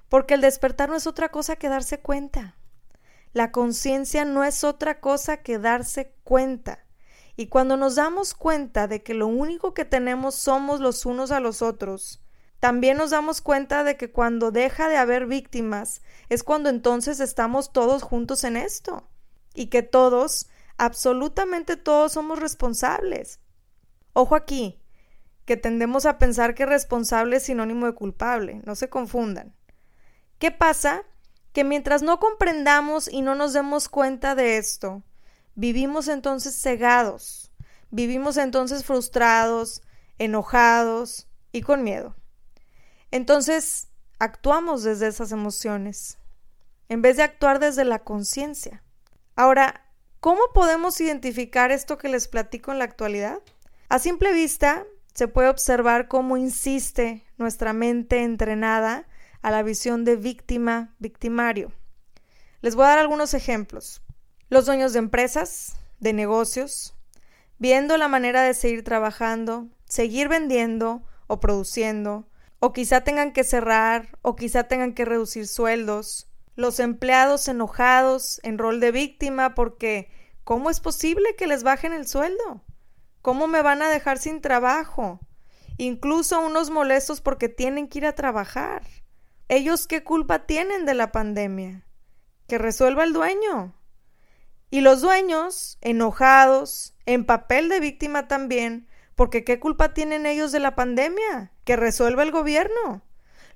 Porque 0.07 0.33
el 0.33 0.41
despertar 0.41 0.89
no 0.89 0.95
es 0.95 1.05
otra 1.05 1.29
cosa 1.29 1.55
que 1.55 1.69
darse 1.69 1.99
cuenta. 1.99 2.57
La 3.31 3.51
conciencia 3.51 4.25
no 4.25 4.43
es 4.43 4.63
otra 4.63 5.01
cosa 5.01 5.43
que 5.43 5.59
darse 5.59 6.15
cuenta. 6.23 6.83
Y 7.35 7.45
cuando 7.45 7.77
nos 7.77 7.93
damos 7.93 8.33
cuenta 8.33 8.87
de 8.87 9.03
que 9.03 9.13
lo 9.13 9.27
único 9.27 9.75
que 9.75 9.85
tenemos 9.85 10.33
somos 10.33 10.79
los 10.79 11.05
unos 11.05 11.29
a 11.29 11.39
los 11.39 11.61
otros, 11.61 12.23
también 12.59 12.97
nos 12.97 13.11
damos 13.11 13.39
cuenta 13.41 13.83
de 13.83 13.95
que 13.95 14.11
cuando 14.11 14.49
deja 14.49 14.89
de 14.89 14.97
haber 14.97 15.27
víctimas 15.27 16.01
es 16.27 16.41
cuando 16.41 16.69
entonces 16.69 17.19
estamos 17.19 17.71
todos 17.71 18.01
juntos 18.01 18.43
en 18.45 18.57
esto. 18.57 19.07
Y 19.53 19.67
que 19.67 19.83
todos, 19.83 20.49
absolutamente 20.75 21.77
todos 21.77 22.13
somos 22.13 22.39
responsables. 22.39 23.41
Ojo 24.13 24.35
aquí, 24.35 24.78
que 25.49 25.57
tendemos 25.57 26.05
a 26.05 26.19
pensar 26.19 26.53
que 26.53 26.67
responsable 26.67 27.37
es 27.37 27.43
sinónimo 27.45 27.87
de 27.87 27.95
culpable, 27.95 28.61
no 28.65 28.75
se 28.75 28.87
confundan. 28.87 29.55
¿Qué 30.37 30.51
pasa? 30.51 31.01
Que 31.53 31.63
mientras 31.63 32.03
no 32.03 32.19
comprendamos 32.19 33.11
y 33.11 33.23
no 33.23 33.33
nos 33.33 33.53
demos 33.53 33.89
cuenta 33.89 34.35
de 34.35 34.57
esto, 34.57 35.01
vivimos 35.55 36.07
entonces 36.07 36.55
cegados, 36.61 37.51
vivimos 37.89 38.37
entonces 38.37 38.85
frustrados, 38.85 39.81
enojados 40.19 41.27
y 41.51 41.61
con 41.61 41.81
miedo. 41.83 42.15
Entonces, 43.09 43.87
actuamos 44.19 44.83
desde 44.83 45.07
esas 45.07 45.31
emociones, 45.31 46.19
en 46.89 47.01
vez 47.01 47.17
de 47.17 47.23
actuar 47.23 47.57
desde 47.57 47.85
la 47.85 48.03
conciencia. 48.03 48.83
Ahora, 49.35 49.83
¿cómo 50.19 50.41
podemos 50.53 51.01
identificar 51.01 51.71
esto 51.71 51.97
que 51.97 52.07
les 52.07 52.27
platico 52.27 52.71
en 52.71 52.77
la 52.77 52.85
actualidad? 52.85 53.39
A 53.89 53.97
simple 53.97 54.31
vista, 54.31 54.85
se 55.13 55.27
puede 55.27 55.49
observar 55.49 56.07
cómo 56.07 56.37
insiste 56.37 57.25
nuestra 57.37 57.73
mente 57.73 58.23
entrenada 58.23 59.07
a 59.41 59.51
la 59.51 59.63
visión 59.63 60.05
de 60.05 60.15
víctima, 60.15 60.93
victimario. 60.99 61.71
Les 62.61 62.75
voy 62.75 62.85
a 62.85 62.89
dar 62.89 62.99
algunos 62.99 63.33
ejemplos. 63.33 64.01
Los 64.49 64.65
dueños 64.65 64.93
de 64.93 64.99
empresas, 64.99 65.77
de 65.99 66.13
negocios, 66.13 66.95
viendo 67.57 67.97
la 67.97 68.07
manera 68.07 68.41
de 68.43 68.53
seguir 68.53 68.83
trabajando, 68.83 69.67
seguir 69.85 70.27
vendiendo 70.27 71.03
o 71.27 71.39
produciendo, 71.39 72.27
o 72.59 72.73
quizá 72.73 73.01
tengan 73.01 73.31
que 73.31 73.43
cerrar, 73.43 74.17
o 74.21 74.35
quizá 74.35 74.63
tengan 74.63 74.93
que 74.93 75.05
reducir 75.05 75.47
sueldos. 75.47 76.27
Los 76.55 76.79
empleados 76.79 77.47
enojados 77.47 78.41
en 78.43 78.57
rol 78.57 78.79
de 78.79 78.91
víctima 78.91 79.55
porque 79.55 80.09
¿cómo 80.43 80.69
es 80.69 80.79
posible 80.81 81.35
que 81.37 81.47
les 81.47 81.63
bajen 81.63 81.93
el 81.93 82.07
sueldo? 82.07 82.63
¿Cómo 83.21 83.47
me 83.47 83.61
van 83.61 83.81
a 83.81 83.89
dejar 83.89 84.17
sin 84.17 84.41
trabajo? 84.41 85.19
Incluso 85.77 86.39
unos 86.39 86.69
molestos 86.69 87.21
porque 87.21 87.49
tienen 87.49 87.87
que 87.87 87.99
ir 87.99 88.05
a 88.05 88.15
trabajar. 88.15 88.83
¿Ellos 89.49 89.87
qué 89.87 90.03
culpa 90.03 90.45
tienen 90.45 90.85
de 90.85 90.93
la 90.93 91.11
pandemia? 91.11 91.85
Que 92.47 92.57
resuelva 92.57 93.03
el 93.03 93.13
dueño. 93.13 93.75
Y 94.71 94.81
los 94.81 95.01
dueños, 95.01 95.77
enojados, 95.81 96.95
en 97.05 97.25
papel 97.25 97.69
de 97.69 97.79
víctima 97.79 98.27
también, 98.27 98.87
porque 99.15 99.43
¿qué 99.43 99.59
culpa 99.59 99.93
tienen 99.93 100.25
ellos 100.25 100.51
de 100.51 100.59
la 100.59 100.75
pandemia? 100.75 101.51
Que 101.63 101.75
resuelva 101.75 102.23
el 102.23 102.31
gobierno. 102.31 103.01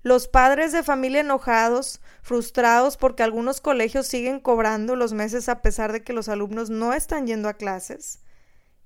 Los 0.01 0.27
padres 0.27 0.71
de 0.71 0.83
familia 0.83 1.21
enojados, 1.21 2.01
frustrados 2.21 2.97
porque 2.97 3.23
algunos 3.23 3.61
colegios 3.61 4.07
siguen 4.07 4.39
cobrando 4.39 4.95
los 4.97 5.13
meses 5.13 5.47
a 5.47 5.61
pesar 5.61 5.93
de 5.93 6.03
que 6.03 6.11
los 6.11 6.27
alumnos 6.27 6.69
no 6.69 6.93
están 6.93 7.27
yendo 7.27 7.47
a 7.47 7.53
clases. 7.53 8.22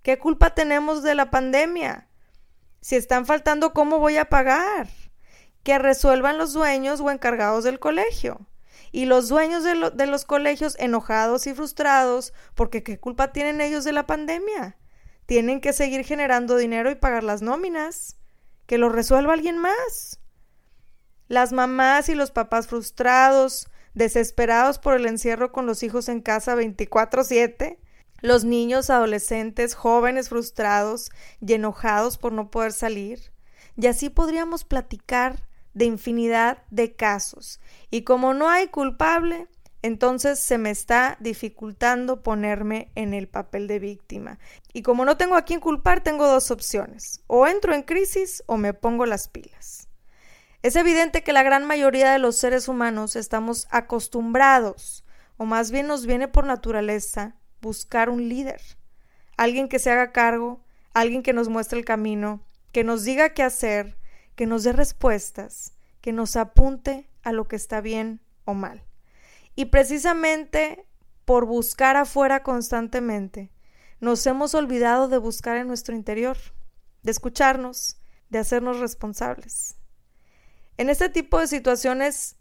¿Qué 0.08 0.18
culpa 0.18 0.56
tenemos 0.56 1.04
de 1.04 1.16
la 1.16 1.30
pandemia? 1.32 2.08
Si 2.80 2.96
están 2.96 3.26
faltando, 3.26 3.74
¿cómo 3.74 4.00
voy 4.00 4.16
a 4.16 4.30
pagar? 4.30 4.88
Que 5.64 5.80
resuelvan 5.80 6.38
los 6.38 6.54
dueños 6.54 7.02
o 7.02 7.12
encargados 7.12 7.66
del 7.66 7.78
colegio. 7.78 8.48
Y 8.94 9.04
los 9.04 9.28
dueños 9.28 9.66
de, 9.66 10.08
los 10.08 10.24
colegios 10.24 10.78
enojados 10.80 11.46
y 11.46 11.54
frustrados 11.54 12.32
porque 12.56 12.84
¿qué 12.84 12.98
culpa 12.98 13.34
tienen 13.34 13.60
ellos 13.60 13.84
de 13.84 13.92
la 13.92 14.08
pandemia? 14.08 14.78
tienen 15.26 15.60
que 15.60 15.74
seguir 15.74 16.06
generando 16.06 16.56
dinero 16.56 16.90
y 16.90 16.96
pagar 16.96 17.26
las 17.26 17.42
nóminas. 17.42 18.16
Que 18.66 18.78
lo 18.78 18.88
resuelva 18.88 19.34
alguien 19.34 19.58
más. 19.58 20.22
Las 21.28 21.52
mamás 21.52 22.08
y 22.08 22.16
los 22.16 22.32
papás 22.32 22.68
frustrados, 22.68 23.68
desesperados 23.94 24.80
por 24.80 24.94
el 24.94 25.06
encierro 25.06 25.52
con 25.52 25.66
los 25.66 25.84
hijos 25.84 26.08
en 26.08 26.22
casa 26.22 26.56
24/7. 26.56 27.78
Los 28.22 28.44
niños, 28.44 28.90
adolescentes, 28.90 29.76
jóvenes 29.76 30.30
frustrados 30.30 31.12
y 31.40 31.54
enojados 31.54 32.18
por 32.18 32.34
no 32.34 32.50
poder 32.50 32.74
salir. 32.74 33.32
Y 33.76 33.88
así 33.88 34.10
podríamos 34.10 34.64
platicar 34.64 35.48
de 35.74 35.86
infinidad 35.86 36.64
de 36.72 36.96
casos. 36.96 37.60
Y 37.92 38.02
como 38.02 38.34
no 38.34 38.50
hay 38.50 38.68
culpable, 38.68 39.48
entonces 39.84 40.40
se 40.40 40.58
me 40.58 40.72
está 40.72 41.18
dificultando 41.20 42.24
ponerme 42.24 42.92
en 42.96 43.14
el 43.14 43.28
papel 43.28 43.68
de 43.68 43.80
víctima. 43.80 44.40
Y 44.74 44.82
como 44.82 45.06
no 45.06 45.18
tengo 45.18 45.36
a 45.36 45.44
quién 45.44 45.60
culpar, 45.60 46.02
tengo 46.04 46.28
dos 46.28 46.50
opciones. 46.50 47.22
O 47.28 47.46
entro 47.48 47.74
en 47.74 47.84
crisis 47.84 48.44
o 48.48 48.58
me 48.58 48.74
pongo 48.74 49.06
las 49.06 49.28
pilas. 49.28 49.88
Es 50.64 50.76
evidente 50.76 51.24
que 51.24 51.34
la 51.34 51.44
gran 51.44 51.66
mayoría 51.66 52.12
de 52.12 52.20
los 52.20 52.38
seres 52.38 52.68
humanos 52.68 53.16
estamos 53.16 53.68
acostumbrados, 53.70 55.06
o 55.38 55.46
más 55.46 55.70
bien 55.70 55.86
nos 55.86 56.08
viene 56.08 56.28
por 56.28 56.46
naturaleza, 56.46 57.36
buscar 57.68 58.10
un 58.10 58.30
líder. 58.30 58.62
Alguien 59.36 59.68
que 59.68 59.78
se 59.78 59.92
haga 59.92 60.14
cargo, 60.14 60.62
alguien 60.94 61.22
que 61.22 61.34
nos 61.34 61.50
muestre 61.50 61.78
el 61.78 61.84
camino, 61.84 62.42
que 62.72 62.86
nos 62.86 63.04
diga 63.04 63.34
qué 63.34 63.44
hacer, 63.44 63.98
que 64.36 64.46
nos 64.46 64.64
dé 64.64 64.72
respuestas, 64.72 65.74
que 66.00 66.14
nos 66.14 66.38
apunte 66.38 67.10
a 67.24 67.34
lo 67.34 67.50
que 67.50 67.58
está 67.58 67.82
bien 67.82 68.22
o 68.46 68.54
mal. 68.54 68.84
Y 69.54 69.66
precisamente 69.66 70.86
por 71.26 71.46
buscar 71.46 71.98
afuera 71.98 72.42
constantemente, 72.42 73.52
nos 74.00 74.26
hemos 74.26 74.56
olvidado 74.56 75.10
de 75.10 75.18
buscar 75.18 75.58
en 75.58 75.68
nuestro 75.68 75.94
interior, 75.94 76.38
de 77.04 77.12
escucharnos, 77.12 77.98
de 78.30 78.40
hacernos 78.40 78.80
responsables. 78.80 79.76
En 80.78 80.90
este 80.90 81.10
tipo 81.10 81.38
de 81.40 81.48
situaciones, 81.48 82.38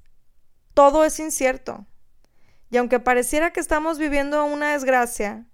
todo 0.72 1.04
es 1.04 1.18
incierto. 1.18 1.84
Y 2.70 2.76
aunque 2.76 3.00
pareciera 3.00 3.52
que 3.52 3.60
estamos 3.60 3.98
viviendo 3.98 4.44
una 4.44 4.72
desgracia, 4.72 5.46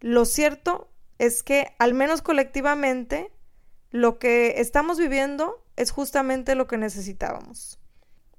lo 0.00 0.24
cierto 0.24 0.90
es 1.18 1.42
que, 1.42 1.74
al 1.78 1.94
menos 1.94 2.22
colectivamente, 2.22 3.32
lo 3.90 4.18
que 4.18 4.60
estamos 4.60 4.98
viviendo 4.98 5.64
es 5.76 5.90
justamente 5.90 6.54
lo 6.54 6.66
que 6.66 6.76
necesitábamos. 6.76 7.80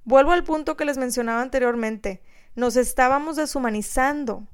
Vuelvo 0.06 0.32
al 0.32 0.44
punto 0.44 0.78
que 0.78 0.86
les 0.86 0.98
mencionaba 0.98 1.42
anteriormente 1.42 2.22
nos 2.56 2.76
estábamos 2.76 3.36
deshumanizando. 3.36 4.48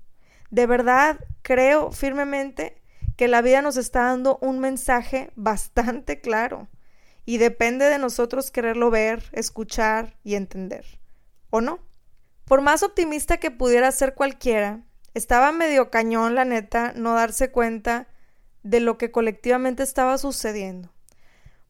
De 0.50 0.68
verdad, 0.68 1.20
creo 1.42 1.92
firmemente 1.92 2.82
que 3.18 3.28
la 3.28 3.42
vida 3.42 3.62
nos 3.62 3.78
está 3.78 4.04
dando 4.04 4.38
un 4.42 4.60
mensaje 4.60 5.32
bastante 5.36 6.22
claro 6.22 6.68
y 7.26 7.38
depende 7.38 7.86
de 7.86 7.98
nosotros 7.98 8.52
quererlo 8.52 8.92
ver, 8.92 9.24
escuchar 9.32 10.18
y 10.24 10.36
entender. 10.36 10.86
¿O 11.50 11.62
no? 11.62 11.80
Por 12.46 12.62
más 12.62 12.84
optimista 12.84 13.38
que 13.38 13.52
pudiera 13.52 13.92
ser 13.92 14.14
cualquiera, 14.14 14.82
estaba 15.14 15.52
medio 15.52 15.90
cañón, 15.90 16.36
la 16.36 16.46
neta, 16.46 16.94
no 16.96 17.14
darse 17.14 17.52
cuenta 17.52 18.08
de 18.64 18.80
lo 18.80 18.98
que 18.98 19.12
colectivamente 19.12 19.84
estaba 19.84 20.18
sucediendo. 20.18 20.94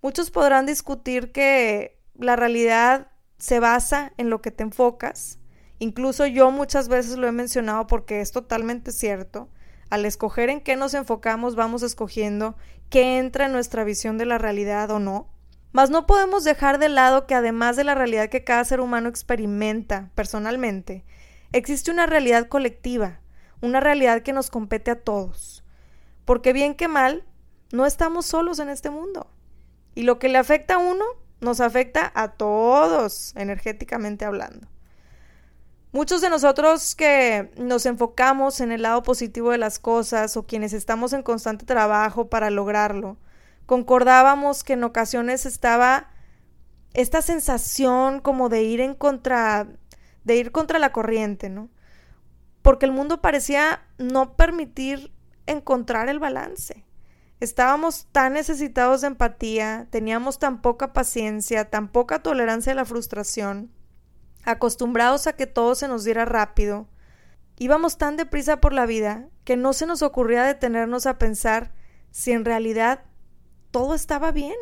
Muchos 0.02 0.32
podrán 0.32 0.66
discutir 0.66 1.32
que 1.32 2.00
la 2.14 2.36
realidad 2.36 3.12
se 3.38 3.60
basa 3.60 4.14
en 4.18 4.30
lo 4.30 4.42
que 4.42 4.52
te 4.52 4.64
enfocas, 4.64 5.40
Incluso 5.80 6.26
yo 6.26 6.52
muchas 6.52 6.88
veces 6.88 7.18
lo 7.18 7.28
he 7.28 7.32
mencionado 7.32 7.88
porque 7.88 8.22
es 8.22 8.32
totalmente 8.32 8.92
cierto. 8.92 9.50
Al 9.90 10.06
escoger 10.06 10.50
en 10.50 10.62
qué 10.62 10.76
nos 10.76 10.94
enfocamos, 10.94 11.56
vamos 11.56 11.84
escogiendo 11.84 12.56
qué 12.90 13.18
entra 13.18 13.46
en 13.46 13.52
nuestra 13.52 13.84
visión 13.84 14.18
de 14.18 14.26
la 14.26 14.38
realidad 14.38 14.90
o 14.92 15.00
no. 15.00 15.30
Mas 15.76 15.90
no 15.90 16.08
podemos 16.08 16.46
dejar 16.46 16.80
de 16.80 16.88
lado 16.88 17.28
que 17.28 17.36
además 17.36 17.76
de 17.76 17.84
la 17.84 17.96
realidad 17.96 18.30
que 18.30 18.46
cada 18.46 18.64
ser 18.64 18.80
humano 18.80 19.10
experimenta 19.10 20.10
personalmente, 20.16 21.04
existe 21.52 21.92
una 21.92 22.06
realidad 22.06 22.48
colectiva, 22.48 23.20
una 23.60 23.82
realidad 23.82 24.22
que 24.22 24.32
nos 24.32 24.50
compete 24.50 24.92
a 24.92 25.02
todos. 25.02 25.66
Porque 26.24 26.54
bien 26.54 26.76
que 26.76 26.88
mal, 26.88 27.26
no 27.74 27.86
estamos 27.86 28.26
solos 28.26 28.60
en 28.60 28.70
este 28.70 28.90
mundo. 28.90 29.28
Y 29.96 30.04
lo 30.04 30.18
que 30.18 30.30
le 30.30 30.38
afecta 30.38 30.76
a 30.76 30.78
uno, 30.78 31.04
nos 31.42 31.60
afecta 31.60 32.10
a 32.16 32.30
todos, 32.30 33.36
energéticamente 33.36 34.24
hablando. 34.24 34.70
Muchos 35.92 36.22
de 36.22 36.30
nosotros 36.30 36.96
que 36.96 37.52
nos 37.58 37.86
enfocamos 37.86 38.62
en 38.62 38.72
el 38.72 38.84
lado 38.84 39.04
positivo 39.04 39.52
de 39.52 39.58
las 39.58 39.78
cosas 39.80 40.38
o 40.38 40.44
quienes 40.44 40.72
estamos 40.72 41.12
en 41.12 41.22
constante 41.22 41.66
trabajo 41.66 42.30
para 42.30 42.50
lograrlo, 42.50 43.18
concordábamos 43.66 44.64
que 44.64 44.74
en 44.74 44.84
ocasiones 44.84 45.46
estaba 45.46 46.10
esta 46.94 47.22
sensación 47.22 48.20
como 48.20 48.50
de 48.50 48.64
ir 48.64 48.82
en 48.82 48.96
contra 48.96 49.68
de 50.24 50.36
ir 50.38 50.52
contra 50.52 50.80
la 50.80 50.92
corriente, 50.92 51.50
¿no? 51.50 51.70
porque 52.66 52.88
el 52.88 52.92
mundo 52.92 53.22
parecía 53.22 53.86
no 54.00 54.36
permitir 54.36 55.14
encontrar 55.46 56.10
el 56.10 56.18
balance. 56.18 56.84
Estábamos 57.40 58.08
tan 58.12 58.34
necesitados 58.34 59.02
de 59.02 59.08
empatía, 59.08 59.86
teníamos 59.92 60.40
tan 60.40 60.64
poca 60.64 60.92
paciencia, 60.92 61.70
tan 61.70 61.90
poca 61.90 62.24
tolerancia 62.24 62.72
a 62.72 62.76
la 62.76 62.86
frustración, 62.86 63.72
acostumbrados 64.46 65.28
a 65.28 65.34
que 65.34 65.46
todo 65.46 65.76
se 65.76 65.88
nos 65.88 66.06
diera 66.06 66.26
rápido. 66.26 66.88
Íbamos 67.60 68.00
tan 68.00 68.18
deprisa 68.18 68.60
por 68.60 68.74
la 68.74 68.88
vida 68.88 69.28
que 69.44 69.58
no 69.58 69.74
se 69.74 69.86
nos 69.86 70.02
ocurría 70.02 70.44
detenernos 70.44 71.06
a 71.06 71.20
pensar 71.20 71.72
si 72.10 72.32
en 72.32 72.46
realidad 72.46 73.04
todo 73.76 73.94
estaba 73.94 74.32
bien. 74.32 74.56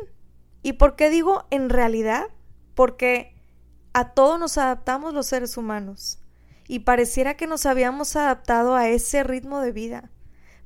¿Y 0.60 0.72
por 0.72 0.96
qué 0.96 1.08
digo 1.08 1.46
en 1.50 1.70
realidad? 1.70 2.26
Porque 2.74 3.32
a 3.92 4.10
todo 4.10 4.38
nos 4.38 4.58
adaptamos 4.58 5.14
los 5.14 5.26
seres 5.26 5.56
humanos 5.56 6.18
y 6.66 6.80
pareciera 6.80 7.36
que 7.36 7.46
nos 7.46 7.64
habíamos 7.64 8.16
adaptado 8.16 8.74
a 8.74 8.88
ese 8.88 9.22
ritmo 9.22 9.60
de 9.60 9.70
vida. 9.70 10.10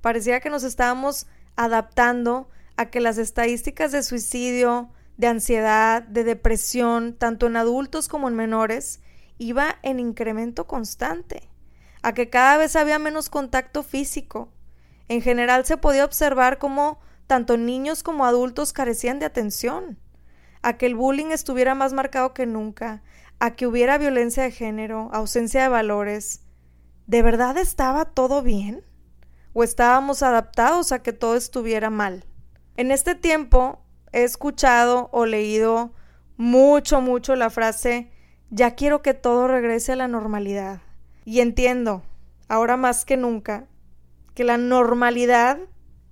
Pareciera 0.01 0.41
que 0.41 0.49
nos 0.49 0.65
estábamos 0.65 1.27
adaptando 1.57 2.49
a 2.79 2.87
que 2.87 3.01
las 3.01 3.19
estadísticas 3.19 3.93
de 3.93 4.03
suicidio, 4.03 4.89
de 5.19 5.27
ansiedad, 5.27 6.03
de 6.03 6.25
depresión, 6.25 7.19
tanto 7.19 7.49
en 7.49 7.57
adultos 7.59 8.09
como 8.09 8.29
en 8.29 8.35
menores, 8.35 9.03
iba 9.37 9.77
en 9.83 10.01
incremento 10.01 10.67
constante, 10.67 11.51
a 12.01 12.15
que 12.15 12.31
cada 12.31 12.57
vez 12.57 12.77
había 12.77 12.99
menos 12.99 13.29
contacto 13.29 13.83
físico. 13.83 14.49
En 15.09 15.21
general 15.21 15.67
se 15.67 15.77
podía 15.77 16.07
observar 16.07 16.57
cómo 16.57 16.99
tanto 17.29 17.57
niños 17.57 18.03
como 18.03 18.25
adultos 18.25 18.73
carecían 18.73 19.21
de 19.21 19.27
atención, 19.27 20.01
a 20.63 20.77
que 20.77 20.87
el 20.87 20.97
bullying 20.97 21.27
estuviera 21.27 21.77
más 21.77 21.93
marcado 21.93 22.35
que 22.35 22.47
nunca, 22.47 23.05
a 23.39 23.55
que 23.55 23.67
hubiera 23.67 23.99
violencia 23.99 24.43
de 24.43 24.51
género, 24.51 25.11
ausencia 25.13 25.63
de 25.63 25.69
valores. 25.69 26.41
¿De 27.07 27.23
verdad 27.23 27.57
estaba 27.59 28.07
todo 28.07 28.43
bien? 28.43 28.83
¿O 29.53 29.63
estábamos 29.63 30.23
adaptados 30.25 30.91
a 30.91 31.03
que 31.03 31.13
todo 31.13 31.37
estuviera 31.37 31.91
mal? 31.91 32.25
En 32.77 32.91
este 32.91 33.15
tiempo 33.15 33.85
he 34.13 34.25
escuchado 34.25 35.11
o 35.13 35.27
leído 35.27 35.93
mucho, 36.37 37.01
mucho 37.01 37.37
la 37.37 37.51
frase 37.51 38.11
ya 38.51 38.75
quiero 38.75 39.03
que 39.03 39.13
todo 39.13 39.49
regrese 39.49 39.93
a 39.93 39.97
la 39.97 40.09
normalidad. 40.09 40.81
Y 41.27 41.41
entiendo, 41.41 42.03
ahora 42.49 42.79
más 42.79 43.05
que 43.05 43.19
nunca, 43.19 43.67
que 44.35 44.45
la 44.45 44.57
normalidad 44.57 45.59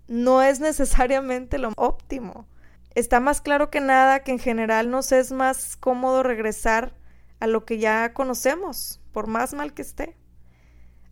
no 0.08 0.42
es 0.42 0.60
necesariamente 0.60 1.58
lo 1.58 1.72
óptimo. 1.76 2.46
Está 2.94 3.20
más 3.20 3.40
claro 3.40 3.70
que 3.70 3.80
nada 3.80 4.20
que 4.20 4.32
en 4.32 4.38
general 4.38 4.90
nos 4.90 5.12
es 5.12 5.32
más 5.32 5.76
cómodo 5.76 6.22
regresar 6.22 6.94
a 7.40 7.46
lo 7.46 7.64
que 7.64 7.78
ya 7.78 8.14
conocemos, 8.14 9.00
por 9.12 9.26
más 9.26 9.52
mal 9.52 9.74
que 9.74 9.82
esté. 9.82 10.16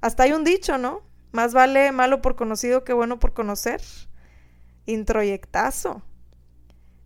Hasta 0.00 0.22
hay 0.22 0.32
un 0.32 0.44
dicho, 0.44 0.78
¿no? 0.78 1.02
Más 1.32 1.52
vale 1.52 1.92
malo 1.92 2.22
por 2.22 2.36
conocido 2.36 2.84
que 2.84 2.92
bueno 2.92 3.18
por 3.18 3.34
conocer. 3.34 3.82
Introyectazo. 4.86 6.02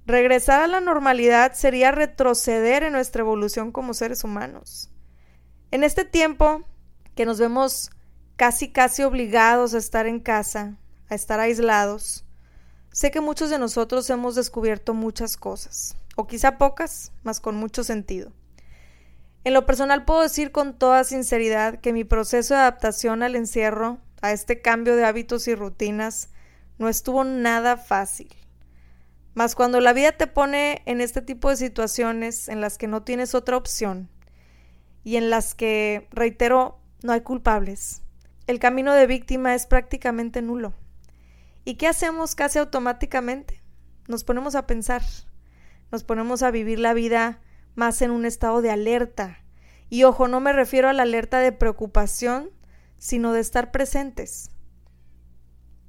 Regresar 0.07 0.63
a 0.63 0.67
la 0.67 0.81
normalidad 0.81 1.53
sería 1.55 1.93
retroceder 1.93 2.83
en 2.83 2.93
nuestra 2.93 3.21
evolución 3.21 3.73
como 3.73 3.95
seres 3.95 4.25
humanos. 4.25 4.91
En 5.71 5.85
este 5.85 6.05
tiempo 6.05 6.63
que 7.15 7.27
nos 7.27 7.39
vemos 7.39 7.91
casi 8.37 8.71
casi 8.71 9.03
obligados 9.03 9.75
a 9.75 9.79
estar 9.79 10.07
en 10.07 10.21
casa, 10.21 10.79
a 11.09 11.15
estar 11.15 11.41
aislados, 11.41 12.25
sé 12.93 13.11
que 13.11 13.21
muchos 13.21 13.51
de 13.51 13.59
nosotros 13.59 14.09
hemos 14.11 14.35
descubierto 14.35 14.95
muchas 14.95 15.37
cosas, 15.37 15.97
o 16.17 16.27
quizá 16.27 16.59
pocas, 16.59 17.13
mas 17.23 17.41
con 17.41 17.57
mucho 17.57 17.85
sentido. 17.85 18.33
En 19.45 19.55
lo 19.55 19.67
personal 19.67 20.05
puedo 20.05 20.23
decir 20.23 20.53
con 20.53 20.79
toda 20.79 21.05
sinceridad 21.05 21.81
que 21.81 21.93
mi 21.93 22.05
proceso 22.05 22.55
de 22.55 22.61
adaptación 22.61 23.23
al 23.23 23.37
encierro, 23.37 23.99
a 24.21 24.33
este 24.33 24.61
cambio 24.61 24.97
de 24.97 25.05
hábitos 25.05 25.49
y 25.49 25.55
rutinas, 25.55 26.31
no 26.77 26.89
estuvo 26.89 27.25
nada 27.25 27.77
fácil. 27.77 28.29
Mas 29.35 29.55
cuando 29.55 29.81
la 29.81 29.93
vida 29.93 30.13
te 30.13 30.27
pone 30.27 30.83
en 30.87 31.01
este 31.01 31.23
tipo 31.23 31.49
de 31.49 31.57
situaciones 31.57 32.49
en 32.49 32.61
las 32.61 32.77
que 32.77 32.89
no 32.89 33.05
tienes 33.05 33.35
otra 33.35 33.57
opción 33.57 34.09
y 35.05 35.17
en 35.17 35.31
las 35.31 35.55
que, 35.55 36.09
reitero, 36.11 36.81
no 37.03 37.13
hay 37.13 37.21
culpables, 37.21 38.03
el 38.49 38.59
camino 38.59 38.93
de 38.95 39.07
víctima 39.07 39.55
es 39.55 39.67
prácticamente 39.67 40.43
nulo. 40.43 40.75
¿Y 41.69 41.75
qué 41.75 41.87
hacemos 41.87 42.35
casi 42.35 42.59
automáticamente? 42.59 43.63
Nos 44.07 44.25
ponemos 44.25 44.55
a 44.55 44.67
pensar, 44.67 45.03
nos 45.93 46.03
ponemos 46.03 46.43
a 46.43 46.51
vivir 46.51 46.79
la 46.79 46.95
vida 46.95 47.43
más 47.75 48.01
en 48.01 48.11
un 48.11 48.25
estado 48.25 48.63
de 48.63 48.71
alerta. 48.71 49.45
Y 49.91 50.05
ojo, 50.05 50.29
no 50.29 50.41
me 50.41 50.55
refiero 50.55 50.89
a 50.89 50.95
la 50.95 51.03
alerta 51.03 51.41
de 51.41 51.53
preocupación, 51.53 52.49
sino 52.97 53.35
de 53.35 53.41
estar 53.41 53.71
presentes. 53.71 54.51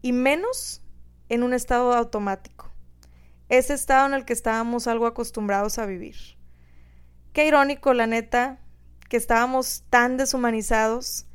Y 0.01 0.11
menos 0.11 0.81
en 1.29 1.43
un 1.43 1.53
estado 1.53 1.93
automático. 1.93 2.73
Ese 3.47 3.73
estado 3.73 4.05
en 4.05 4.15
el 4.15 4.25
que 4.25 4.33
estábamos 4.33 4.85
algo 4.85 5.05
acostumbrados 5.05 5.79
a 5.79 5.85
vivir. 5.85 6.17
Qué 7.31 7.47
irónico, 7.47 7.93
la 7.93 8.05
neta, 8.05 8.59
que 9.07 9.15
estábamos 9.15 9.85
tan 9.89 10.17
deshumanizados, 10.17 11.25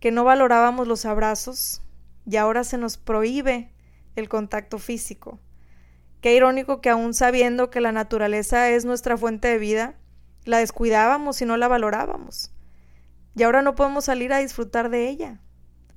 que 0.00 0.10
no 0.10 0.24
valorábamos 0.24 0.88
los 0.88 1.04
abrazos 1.04 1.80
y 2.26 2.38
ahora 2.38 2.64
se 2.64 2.76
nos 2.76 2.98
prohíbe 2.98 3.70
el 4.16 4.28
contacto 4.28 4.78
físico. 4.78 5.40
Qué 6.20 6.34
irónico 6.34 6.80
que 6.80 6.90
aún 6.90 7.14
sabiendo 7.14 7.70
que 7.70 7.80
la 7.80 7.92
naturaleza 7.92 8.70
es 8.70 8.84
nuestra 8.84 9.16
fuente 9.16 9.48
de 9.48 9.58
vida, 9.58 9.94
la 10.44 10.58
descuidábamos 10.58 11.40
y 11.42 11.44
no 11.44 11.56
la 11.56 11.68
valorábamos. 11.68 12.50
Y 13.36 13.42
ahora 13.42 13.62
no 13.62 13.74
podemos 13.74 14.06
salir 14.06 14.32
a 14.32 14.38
disfrutar 14.38 14.90
de 14.90 15.08
ella. 15.08 15.40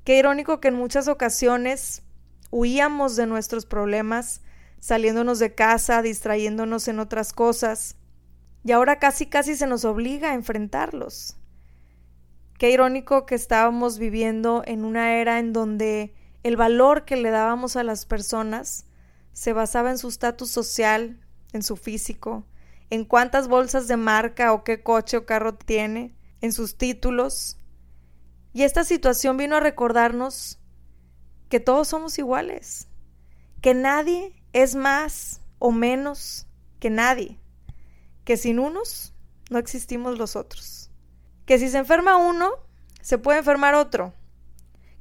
Qué 0.04 0.18
irónico 0.18 0.60
que 0.60 0.70
en 0.70 0.76
muchas 0.76 1.08
ocasiones 1.08 2.04
huíamos 2.50 3.16
de 3.16 3.28
nuestros 3.28 3.66
problemas, 3.66 4.42
saliéndonos 4.80 5.40
de 5.40 5.54
casa, 5.54 6.02
distrayéndonos 6.02 6.88
en 6.88 7.00
otras 7.00 7.34
cosas, 7.34 7.98
y 8.64 8.72
ahora 8.72 9.00
casi 9.00 9.28
casi 9.28 9.56
se 9.56 9.68
nos 9.68 9.86
obliga 9.86 10.32
a 10.32 10.34
enfrentarlos. 10.34 11.38
Qué 12.58 12.72
irónico 12.72 13.26
que 13.26 13.36
estábamos 13.36 14.00
viviendo 14.00 14.64
en 14.66 14.84
una 14.84 15.16
era 15.16 15.40
en 15.40 15.54
donde 15.54 16.16
el 16.44 16.58
valor 16.58 17.06
que 17.06 17.16
le 17.16 17.30
dábamos 17.30 17.76
a 17.76 17.84
las 17.84 18.06
personas 18.06 18.86
se 19.34 19.54
basaba 19.54 19.92
en 19.92 19.98
su 19.98 20.08
estatus 20.08 20.50
social, 20.50 21.20
en 21.54 21.64
su 21.64 21.76
físico, 21.76 22.46
en 22.90 23.06
cuántas 23.06 23.48
bolsas 23.48 23.88
de 23.88 23.98
marca 23.98 24.54
o 24.54 24.64
qué 24.64 24.82
coche 24.82 25.18
o 25.18 25.26
carro 25.26 25.56
tiene, 25.56 26.16
en 26.42 26.54
sus 26.54 26.78
títulos. 26.78 27.58
Y 28.54 28.64
esta 28.64 28.84
situación 28.84 29.38
vino 29.38 29.56
a 29.56 29.60
recordarnos 29.60 30.60
que 31.50 31.60
todos 31.60 31.88
somos 31.88 32.18
iguales, 32.18 32.88
que 33.62 33.74
nadie 33.74 34.42
es 34.54 34.76
más 34.76 35.42
o 35.60 35.72
menos 35.72 36.48
que 36.80 36.90
nadie, 36.90 37.40
que 38.24 38.38
sin 38.38 38.60
unos 38.60 39.14
no 39.50 39.60
existimos 39.60 40.18
los 40.18 40.36
otros, 40.36 40.92
que 41.46 41.60
si 41.60 41.70
se 41.70 41.78
enferma 41.78 42.18
uno, 42.18 42.52
se 43.02 43.18
puede 43.18 43.40
enfermar 43.40 43.76
otro, 43.76 44.14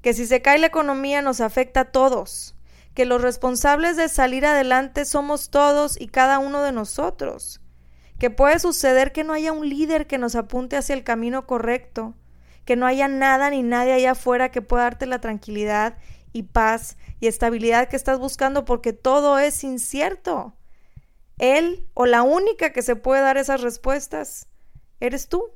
que 0.06 0.14
si 0.14 0.24
se 0.24 0.40
cae 0.40 0.60
la 0.60 0.68
economía 0.68 1.20
nos 1.20 1.40
afecta 1.40 1.80
a 1.80 1.84
todos, 1.90 2.54
que 2.94 3.06
los 3.06 3.20
responsables 3.20 3.96
de 3.96 4.08
salir 4.08 4.46
adelante 4.46 5.04
somos 5.04 5.50
todos 5.50 6.00
y 6.00 6.06
cada 6.06 6.38
uno 6.38 6.62
de 6.62 6.70
nosotros, 6.70 7.60
que 8.16 8.30
puede 8.30 8.60
suceder 8.60 9.10
que 9.10 9.24
no 9.24 9.32
haya 9.32 9.50
un 9.50 9.68
líder 9.68 10.06
que 10.06 10.16
nos 10.16 10.36
apunte 10.36 10.76
hacia 10.76 10.94
el 10.94 11.02
camino 11.02 11.48
correcto, 11.48 12.14
que 12.64 12.76
no 12.76 12.86
haya 12.86 13.08
nada 13.08 13.50
ni 13.50 13.64
nadie 13.64 13.94
allá 13.94 14.12
afuera 14.12 14.52
que 14.52 14.62
pueda 14.62 14.84
darte 14.84 15.06
la 15.06 15.20
tranquilidad 15.20 15.98
y 16.32 16.44
paz 16.44 16.98
y 17.18 17.26
estabilidad 17.26 17.88
que 17.88 17.96
estás 17.96 18.20
buscando 18.20 18.64
porque 18.64 18.92
todo 18.92 19.40
es 19.40 19.64
incierto. 19.64 20.54
Él 21.38 21.88
o 21.94 22.06
la 22.06 22.22
única 22.22 22.72
que 22.72 22.82
se 22.82 22.94
puede 22.94 23.22
dar 23.22 23.38
esas 23.38 23.60
respuestas 23.60 24.46
eres 25.00 25.28
tú. 25.28 25.50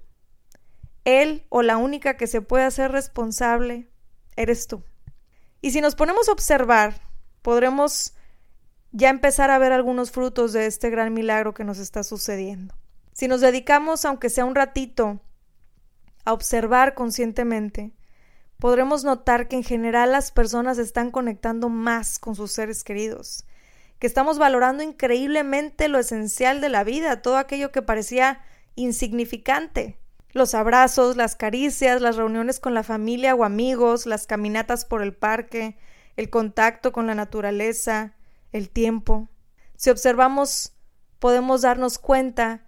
Él 1.04 1.46
o 1.50 1.62
la 1.62 1.76
única 1.76 2.16
que 2.16 2.26
se 2.26 2.40
puede 2.42 2.64
hacer 2.64 2.90
responsable 2.90 3.90
eres 4.36 4.66
tú. 4.66 4.82
Y 5.60 5.72
si 5.72 5.80
nos 5.80 5.94
ponemos 5.94 6.28
a 6.28 6.32
observar 6.32 7.00
podremos 7.42 8.14
ya 8.92 9.08
empezar 9.08 9.50
a 9.50 9.58
ver 9.58 9.72
algunos 9.72 10.10
frutos 10.10 10.52
de 10.52 10.66
este 10.66 10.90
gran 10.90 11.12
milagro 11.12 11.54
que 11.54 11.64
nos 11.64 11.78
está 11.78 12.02
sucediendo. 12.02 12.74
Si 13.12 13.28
nos 13.28 13.40
dedicamos, 13.40 14.04
aunque 14.04 14.30
sea 14.30 14.44
un 14.44 14.54
ratito, 14.54 15.20
a 16.24 16.32
observar 16.32 16.94
conscientemente, 16.94 17.92
podremos 18.58 19.04
notar 19.04 19.48
que 19.48 19.56
en 19.56 19.64
general 19.64 20.12
las 20.12 20.32
personas 20.32 20.78
están 20.78 21.10
conectando 21.10 21.68
más 21.68 22.18
con 22.18 22.34
sus 22.34 22.52
seres 22.52 22.84
queridos, 22.84 23.44
que 23.98 24.06
estamos 24.06 24.38
valorando 24.38 24.82
increíblemente 24.82 25.88
lo 25.88 25.98
esencial 25.98 26.60
de 26.60 26.68
la 26.68 26.84
vida, 26.84 27.22
todo 27.22 27.36
aquello 27.36 27.70
que 27.70 27.82
parecía 27.82 28.40
insignificante. 28.74 29.99
Los 30.32 30.54
abrazos, 30.54 31.16
las 31.16 31.34
caricias, 31.36 32.00
las 32.00 32.16
reuniones 32.16 32.60
con 32.60 32.74
la 32.74 32.82
familia 32.82 33.34
o 33.34 33.44
amigos, 33.44 34.06
las 34.06 34.26
caminatas 34.26 34.84
por 34.84 35.02
el 35.02 35.14
parque, 35.14 35.76
el 36.16 36.30
contacto 36.30 36.92
con 36.92 37.06
la 37.06 37.14
naturaleza, 37.14 38.14
el 38.52 38.70
tiempo. 38.70 39.28
Si 39.76 39.90
observamos, 39.90 40.72
podemos 41.18 41.62
darnos 41.62 41.98
cuenta 41.98 42.66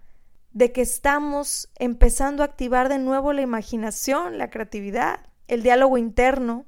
de 0.51 0.71
que 0.71 0.81
estamos 0.81 1.69
empezando 1.75 2.43
a 2.43 2.45
activar 2.45 2.89
de 2.89 2.99
nuevo 2.99 3.33
la 3.33 3.41
imaginación, 3.41 4.37
la 4.37 4.49
creatividad, 4.49 5.19
el 5.47 5.63
diálogo 5.63 5.97
interno, 5.97 6.65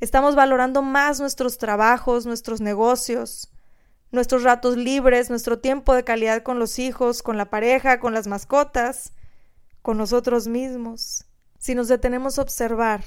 estamos 0.00 0.34
valorando 0.34 0.82
más 0.82 1.20
nuestros 1.20 1.58
trabajos, 1.58 2.26
nuestros 2.26 2.60
negocios, 2.60 3.50
nuestros 4.10 4.42
ratos 4.42 4.76
libres, 4.76 5.30
nuestro 5.30 5.58
tiempo 5.58 5.94
de 5.94 6.04
calidad 6.04 6.42
con 6.42 6.58
los 6.58 6.78
hijos, 6.78 7.22
con 7.22 7.36
la 7.36 7.50
pareja, 7.50 8.00
con 8.00 8.14
las 8.14 8.26
mascotas, 8.26 9.13
con 9.84 9.98
nosotros 9.98 10.48
mismos. 10.48 11.26
Si 11.58 11.74
nos 11.74 11.88
detenemos 11.88 12.38
a 12.38 12.42
observar, 12.42 13.04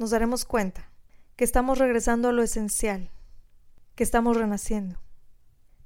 nos 0.00 0.10
daremos 0.10 0.44
cuenta 0.44 0.90
que 1.36 1.44
estamos 1.44 1.78
regresando 1.78 2.28
a 2.28 2.32
lo 2.32 2.42
esencial, 2.42 3.12
que 3.94 4.02
estamos 4.02 4.36
renaciendo. 4.36 5.00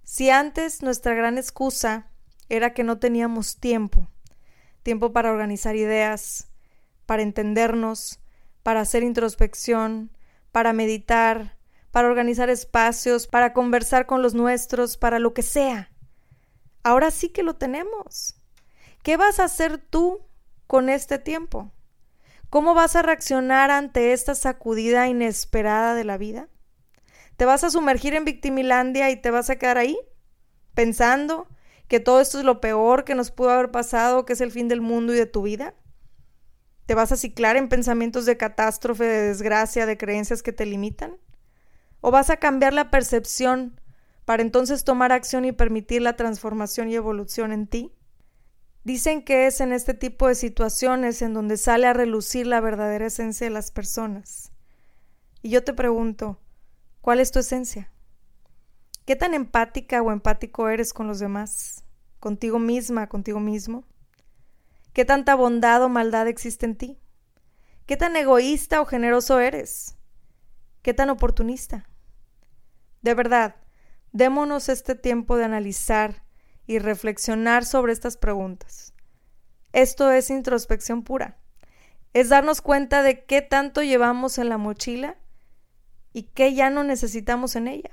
Si 0.03 0.31
antes 0.31 0.81
nuestra 0.81 1.13
gran 1.13 1.37
excusa 1.37 2.11
era 2.49 2.73
que 2.73 2.85
no 2.85 2.99
teníamos 2.99 3.59
tiempo, 3.59 4.09
tiempo 4.83 5.13
para 5.13 5.31
organizar 5.31 5.77
ideas, 5.77 6.49
para 7.05 7.21
entendernos, 7.21 8.19
para 8.63 8.81
hacer 8.81 9.03
introspección, 9.03 10.11
para 10.53 10.73
meditar, 10.73 11.59
para 11.91 12.09
organizar 12.09 12.49
espacios, 12.49 13.27
para 13.27 13.53
conversar 13.53 14.07
con 14.07 14.23
los 14.23 14.33
nuestros, 14.33 14.97
para 14.97 15.19
lo 15.19 15.35
que 15.35 15.43
sea. 15.43 15.93
Ahora 16.83 17.11
sí 17.11 17.29
que 17.29 17.43
lo 17.43 17.57
tenemos. 17.57 18.37
¿Qué 19.03 19.19
vas 19.19 19.39
a 19.39 19.45
hacer 19.45 19.77
tú 19.77 20.30
con 20.71 20.89
este 20.89 21.19
tiempo? 21.19 21.73
¿Cómo 22.49 22.75
vas 22.75 22.95
a 22.95 23.03
reaccionar 23.03 23.73
ante 23.73 24.13
esta 24.13 24.37
sacudida 24.37 25.09
inesperada 25.09 25.97
de 25.97 26.05
la 26.05 26.17
vida? 26.17 26.49
¿Te 27.37 27.45
vas 27.45 27.65
a 27.65 27.71
sumergir 27.71 28.15
en 28.15 28.25
victimilandia 28.25 29.11
y 29.11 29.21
te 29.21 29.33
vas 29.33 29.51
a 29.51 29.57
quedar 29.57 29.79
ahí? 29.79 29.99
Pensando 30.73 31.49
que 31.89 31.99
todo 31.99 32.21
esto 32.21 32.39
es 32.39 32.45
lo 32.45 32.61
peor 32.61 33.03
que 33.03 33.17
nos 33.17 33.33
pudo 33.33 33.51
haber 33.51 33.73
pasado, 33.73 34.25
que 34.25 34.35
es 34.35 34.41
el 34.41 34.53
fin 34.53 34.69
del 34.69 34.81
mundo 34.81 35.13
y 35.13 35.17
de 35.17 35.27
tu 35.27 35.43
vida? 35.43 35.75
¿Te 36.87 36.95
vas 36.95 37.11
a 37.11 37.17
ciclar 37.17 37.57
en 37.57 37.69
pensamientos 37.69 38.25
de 38.25 38.37
catástrofe, 38.37 39.03
de 39.03 39.27
desgracia, 39.27 39.87
de 39.87 39.99
creencias 39.99 40.41
que 40.41 40.53
te 40.53 40.67
limitan? 40.67 41.17
¿O 42.01 42.13
vas 42.13 42.31
a 42.31 42.37
cambiar 42.37 42.75
la 42.75 42.91
percepción 42.93 43.81
para 44.25 44.45
entonces 44.45 44.85
tomar 44.85 45.11
acción 45.11 45.45
y 45.45 45.51
permitir 45.51 46.01
la 46.01 46.15
transformación 46.15 46.89
y 46.91 46.95
evolución 46.95 47.51
en 47.51 47.67
ti? 47.67 47.93
Dicen 48.85 49.23
que 49.23 49.47
es 49.47 49.61
en 49.61 49.73
este 49.73 49.93
tipo 49.93 50.27
de 50.27 50.35
situaciones 50.35 51.21
en 51.21 51.35
donde 51.35 51.57
sale 51.59 51.87
a 51.87 51.93
relucir 51.93 52.47
la 52.47 52.61
verdadera 52.61 53.07
esencia 53.07 53.47
de 53.47 53.53
las 53.53 53.71
personas. 53.71 54.53
Y 55.43 55.51
yo 55.51 55.63
te 55.63 55.75
pregunto, 55.75 56.41
¿cuál 57.01 57.21
es 57.21 57.31
tu 57.31 57.39
esencia? 57.39 57.91
¿Qué 59.05 59.17
tan 59.17 59.35
empática 59.35 60.01
o 60.01 60.13
empático 60.13 60.69
eres 60.69 60.93
con 60.93 61.07
los 61.07 61.19
demás? 61.19 61.85
¿Contigo 62.21 62.59
misma, 62.59 63.09
contigo 63.09 63.41
mismo? 63.41 63.85
¿Qué 64.93 65.05
tanta 65.05 65.35
bondad 65.35 65.83
o 65.83 65.89
maldad 65.89 66.27
existe 66.27 66.67
en 66.67 66.77
ti? 66.77 66.99
¿Qué 67.87 67.97
tan 67.97 68.17
egoísta 68.17 68.81
o 68.81 68.87
generoso 68.87 69.41
eres? 69.41 69.97
¿Qué 70.83 70.95
tan 70.95 71.11
oportunista? 71.11 71.89
De 73.03 73.15
verdad, 73.15 73.57
démonos 74.13 74.69
este 74.69 74.95
tiempo 74.95 75.37
de 75.37 75.45
analizar 75.45 76.23
y 76.71 76.79
reflexionar 76.79 77.65
sobre 77.65 77.93
estas 77.93 78.17
preguntas. 78.17 78.95
Esto 79.73 80.13
es 80.13 80.31
introspección 80.31 81.03
pura. 81.03 81.37
Es 82.15 82.29
darnos 82.29 82.61
cuenta 82.61 83.03
de 83.03 83.25
qué 83.25 83.43
tanto 83.43 83.83
llevamos 83.83 84.39
en 84.39 84.49
la 84.49 84.57
mochila 84.57 85.17
y 86.13 86.23
qué 86.23 86.55
ya 86.55 86.71
no 86.71 86.85
necesitamos 86.85 87.57
en 87.57 87.67
ella. 87.67 87.91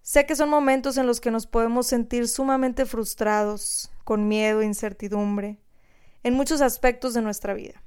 Sé 0.00 0.24
que 0.24 0.36
son 0.36 0.48
momentos 0.48 0.96
en 0.96 1.06
los 1.06 1.20
que 1.20 1.30
nos 1.30 1.46
podemos 1.46 1.86
sentir 1.86 2.28
sumamente 2.28 2.86
frustrados, 2.86 3.90
con 4.04 4.26
miedo 4.26 4.62
incertidumbre, 4.62 5.58
en 6.22 6.32
muchos 6.32 6.62
aspectos 6.62 7.12
de 7.12 7.20
nuestra 7.20 7.52
vida. 7.52 7.82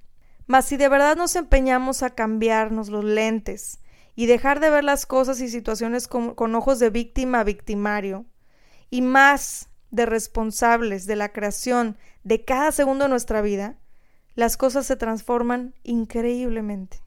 Mas 0.45 0.65
si 0.65 0.77
de 0.77 0.87
verdad 0.87 1.17
nos 1.17 1.35
empeñamos 1.35 2.03
a 2.03 2.11
cambiarnos 2.11 2.89
los 2.89 3.03
lentes 3.03 3.79
y 4.15 4.27
dejar 4.27 4.59
de 4.59 4.69
ver 4.69 4.83
las 4.83 5.07
cosas 5.07 5.41
y 5.41 5.49
situaciones 5.49 6.07
con, 6.07 6.35
con 6.35 6.53
ojos 6.53 6.77
de 6.77 6.91
víctima 6.91 7.39
a 7.39 7.43
victimario, 7.43 8.27
y 8.91 9.01
más 9.01 9.68
de 9.91 10.05
responsables 10.05 11.05
de 11.05 11.15
la 11.15 11.29
creación 11.29 11.97
de 12.23 12.43
cada 12.45 12.71
segundo 12.71 13.05
de 13.05 13.09
nuestra 13.09 13.41
vida, 13.41 13.77
las 14.35 14.57
cosas 14.57 14.85
se 14.85 14.95
transforman 14.95 15.73
increíblemente. 15.83 17.01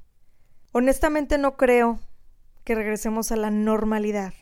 Honestamente 0.72 1.38
no 1.38 1.56
creo 1.56 2.00
que 2.64 2.74
regresemos 2.74 3.32
a 3.32 3.36
la 3.36 3.50
normalidad. 3.50 4.34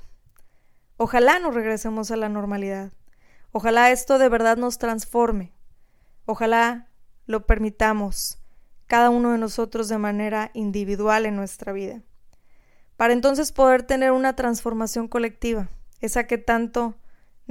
Ojalá 0.96 1.38
nos 1.38 1.54
regresemos 1.54 2.10
a 2.10 2.16
la 2.16 2.28
normalidad. 2.28 2.92
Ojalá 3.52 3.90
esto 3.90 4.18
de 4.18 4.28
verdad 4.28 4.56
nos 4.56 4.78
transforme. 4.78 5.52
Ojalá 6.26 6.88
lo 7.26 7.46
permitamos 7.46 8.38
cada 8.86 9.10
uno 9.10 9.32
de 9.32 9.38
nosotros 9.38 9.88
de 9.88 9.98
manera 9.98 10.50
individual 10.52 11.26
en 11.26 11.36
nuestra 11.36 11.72
vida. 11.72 12.02
Para 12.96 13.12
entonces 13.12 13.50
poder 13.50 13.84
tener 13.84 14.12
una 14.12 14.36
transformación 14.36 15.08
colectiva, 15.08 15.68
esa 16.00 16.26
que 16.26 16.38
tanto 16.38 16.96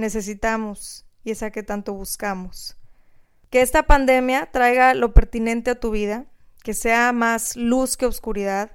necesitamos 0.00 1.06
y 1.22 1.30
esa 1.30 1.50
que 1.50 1.62
tanto 1.62 1.94
buscamos. 1.94 2.76
Que 3.50 3.60
esta 3.62 3.84
pandemia 3.84 4.50
traiga 4.50 4.94
lo 4.94 5.14
pertinente 5.14 5.70
a 5.70 5.80
tu 5.80 5.90
vida, 5.90 6.26
que 6.62 6.74
sea 6.74 7.12
más 7.12 7.56
luz 7.56 7.96
que 7.96 8.06
oscuridad 8.06 8.72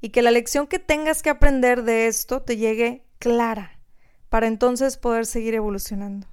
y 0.00 0.10
que 0.10 0.22
la 0.22 0.30
lección 0.30 0.66
que 0.66 0.78
tengas 0.78 1.22
que 1.22 1.30
aprender 1.30 1.82
de 1.82 2.06
esto 2.06 2.42
te 2.42 2.56
llegue 2.56 3.04
clara 3.18 3.80
para 4.28 4.46
entonces 4.46 4.96
poder 4.96 5.26
seguir 5.26 5.54
evolucionando. 5.54 6.26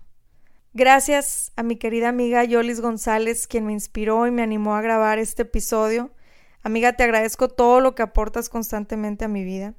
Gracias 0.74 1.52
a 1.56 1.64
mi 1.64 1.76
querida 1.76 2.10
amiga 2.10 2.44
Yolis 2.44 2.82
González, 2.82 3.46
quien 3.48 3.66
me 3.66 3.74
inspiró 3.74 4.26
y 4.26 4.32
me 4.32 4.42
animó 4.42 4.76
a 4.76 4.82
grabar 4.82 5.20
este 5.20 5.44
episodio. 5.44 6.12
Amiga, 6.64 6.94
te 6.94 7.04
agradezco 7.04 7.48
todo 7.48 7.80
lo 7.80 7.94
que 7.94 8.02
aportas 8.02 8.50
constantemente 8.50 9.26
a 9.26 9.28
mi 9.28 9.44
vida. 9.44 9.76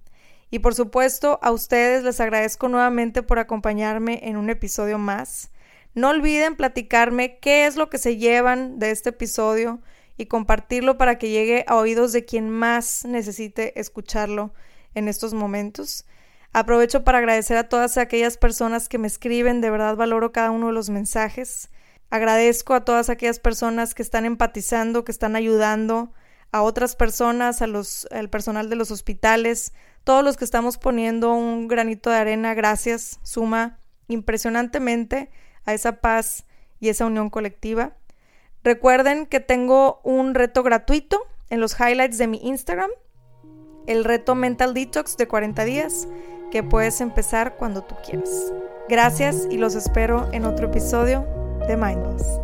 Y 0.55 0.61
por 0.61 0.77
supuesto, 0.77 1.41
a 1.43 1.51
ustedes 1.51 2.05
les 2.05 2.21
agradezco 2.21 2.69
nuevamente 2.69 3.25
por 3.25 3.41
acompañarme 3.41 4.21
en 4.23 4.37
un 4.37 4.51
episodio 4.51 4.99
más. 4.99 5.51
No 5.95 6.11
olviden 6.11 6.55
platicarme 6.55 7.41
qué 7.41 7.67
es 7.67 7.75
lo 7.75 7.91
que 7.91 7.99
se 7.99 8.19
llevan 8.19 8.79
de 8.79 8.93
este 8.93 9.09
episodio 9.09 9.81
y 10.17 10.27
compartirlo 10.27 10.97
para 10.97 11.19
que 11.19 11.31
llegue 11.31 11.65
a 11.67 11.75
oídos 11.75 12.13
de 12.13 12.25
quien 12.25 12.51
más 12.51 13.05
necesite 13.05 13.81
escucharlo 13.81 14.55
en 14.95 15.09
estos 15.09 15.35
momentos. 15.35 16.07
Aprovecho 16.53 17.03
para 17.03 17.19
agradecer 17.19 17.57
a 17.57 17.69
todas 17.69 17.99
aquellas 17.99 18.37
personas 18.37 18.89
que 18.89 18.99
me 18.99 19.09
escriben, 19.09 19.61
de 19.61 19.71
verdad 19.71 19.97
valoro 19.97 20.31
cada 20.31 20.53
uno 20.53 20.69
de 20.69 20.75
los 20.75 20.89
mensajes. 20.89 21.69
Agradezco 22.11 22.75
a 22.75 22.85
todas 22.85 23.11
aquellas 23.11 23.41
personas 23.41 23.93
que 23.93 24.03
están 24.03 24.25
empatizando, 24.25 25.05
que 25.05 25.11
están 25.11 25.35
ayudando 25.35 26.13
a 26.53 26.63
otras 26.63 26.95
personas, 26.95 27.61
a 27.61 27.67
los, 27.67 28.07
al 28.13 28.31
personal 28.31 28.71
de 28.71 28.77
los 28.77 28.93
hospitales, 28.93 29.73
todos 30.05 30.23
los 30.23 30.37
que 30.37 30.45
estamos 30.45 30.79
poniendo 30.79 31.33
un 31.33 31.67
granito 31.67 32.11
de 32.11 32.17
arena, 32.17 32.55
gracias, 32.55 33.19
suma 33.23 33.79
impresionantemente 34.09 35.31
a 35.65 35.73
esa 35.73 36.01
paz 36.01 36.45
y 36.79 36.91
esa 36.91 37.07
unión 37.07 37.31
colectiva. 37.31 37.97
Recuerden 38.63 39.27
que 39.27 39.41
tengo 39.41 40.01
un 40.05 40.35
reto 40.35 40.63
gratuito 40.63 41.21
en 41.51 41.61
los 41.61 41.79
highlights 41.81 42.19
de 42.19 42.27
mi 42.27 42.39
Instagram, 42.43 42.91
el 43.87 44.05
reto 44.05 44.35
Mental 44.35 44.75
Detox 44.75 45.17
de 45.17 45.27
40 45.29 45.65
días 45.65 46.09
que 46.51 46.63
puedes 46.63 47.01
empezar 47.01 47.57
cuando 47.57 47.83
tú 47.83 47.95
quieras. 48.07 48.53
Gracias 48.89 49.49
y 49.51 49.57
los 49.57 49.75
espero 49.75 50.29
en 50.33 50.45
otro 50.45 50.69
episodio 50.69 51.27
de 51.67 51.77
Mindless. 51.77 52.44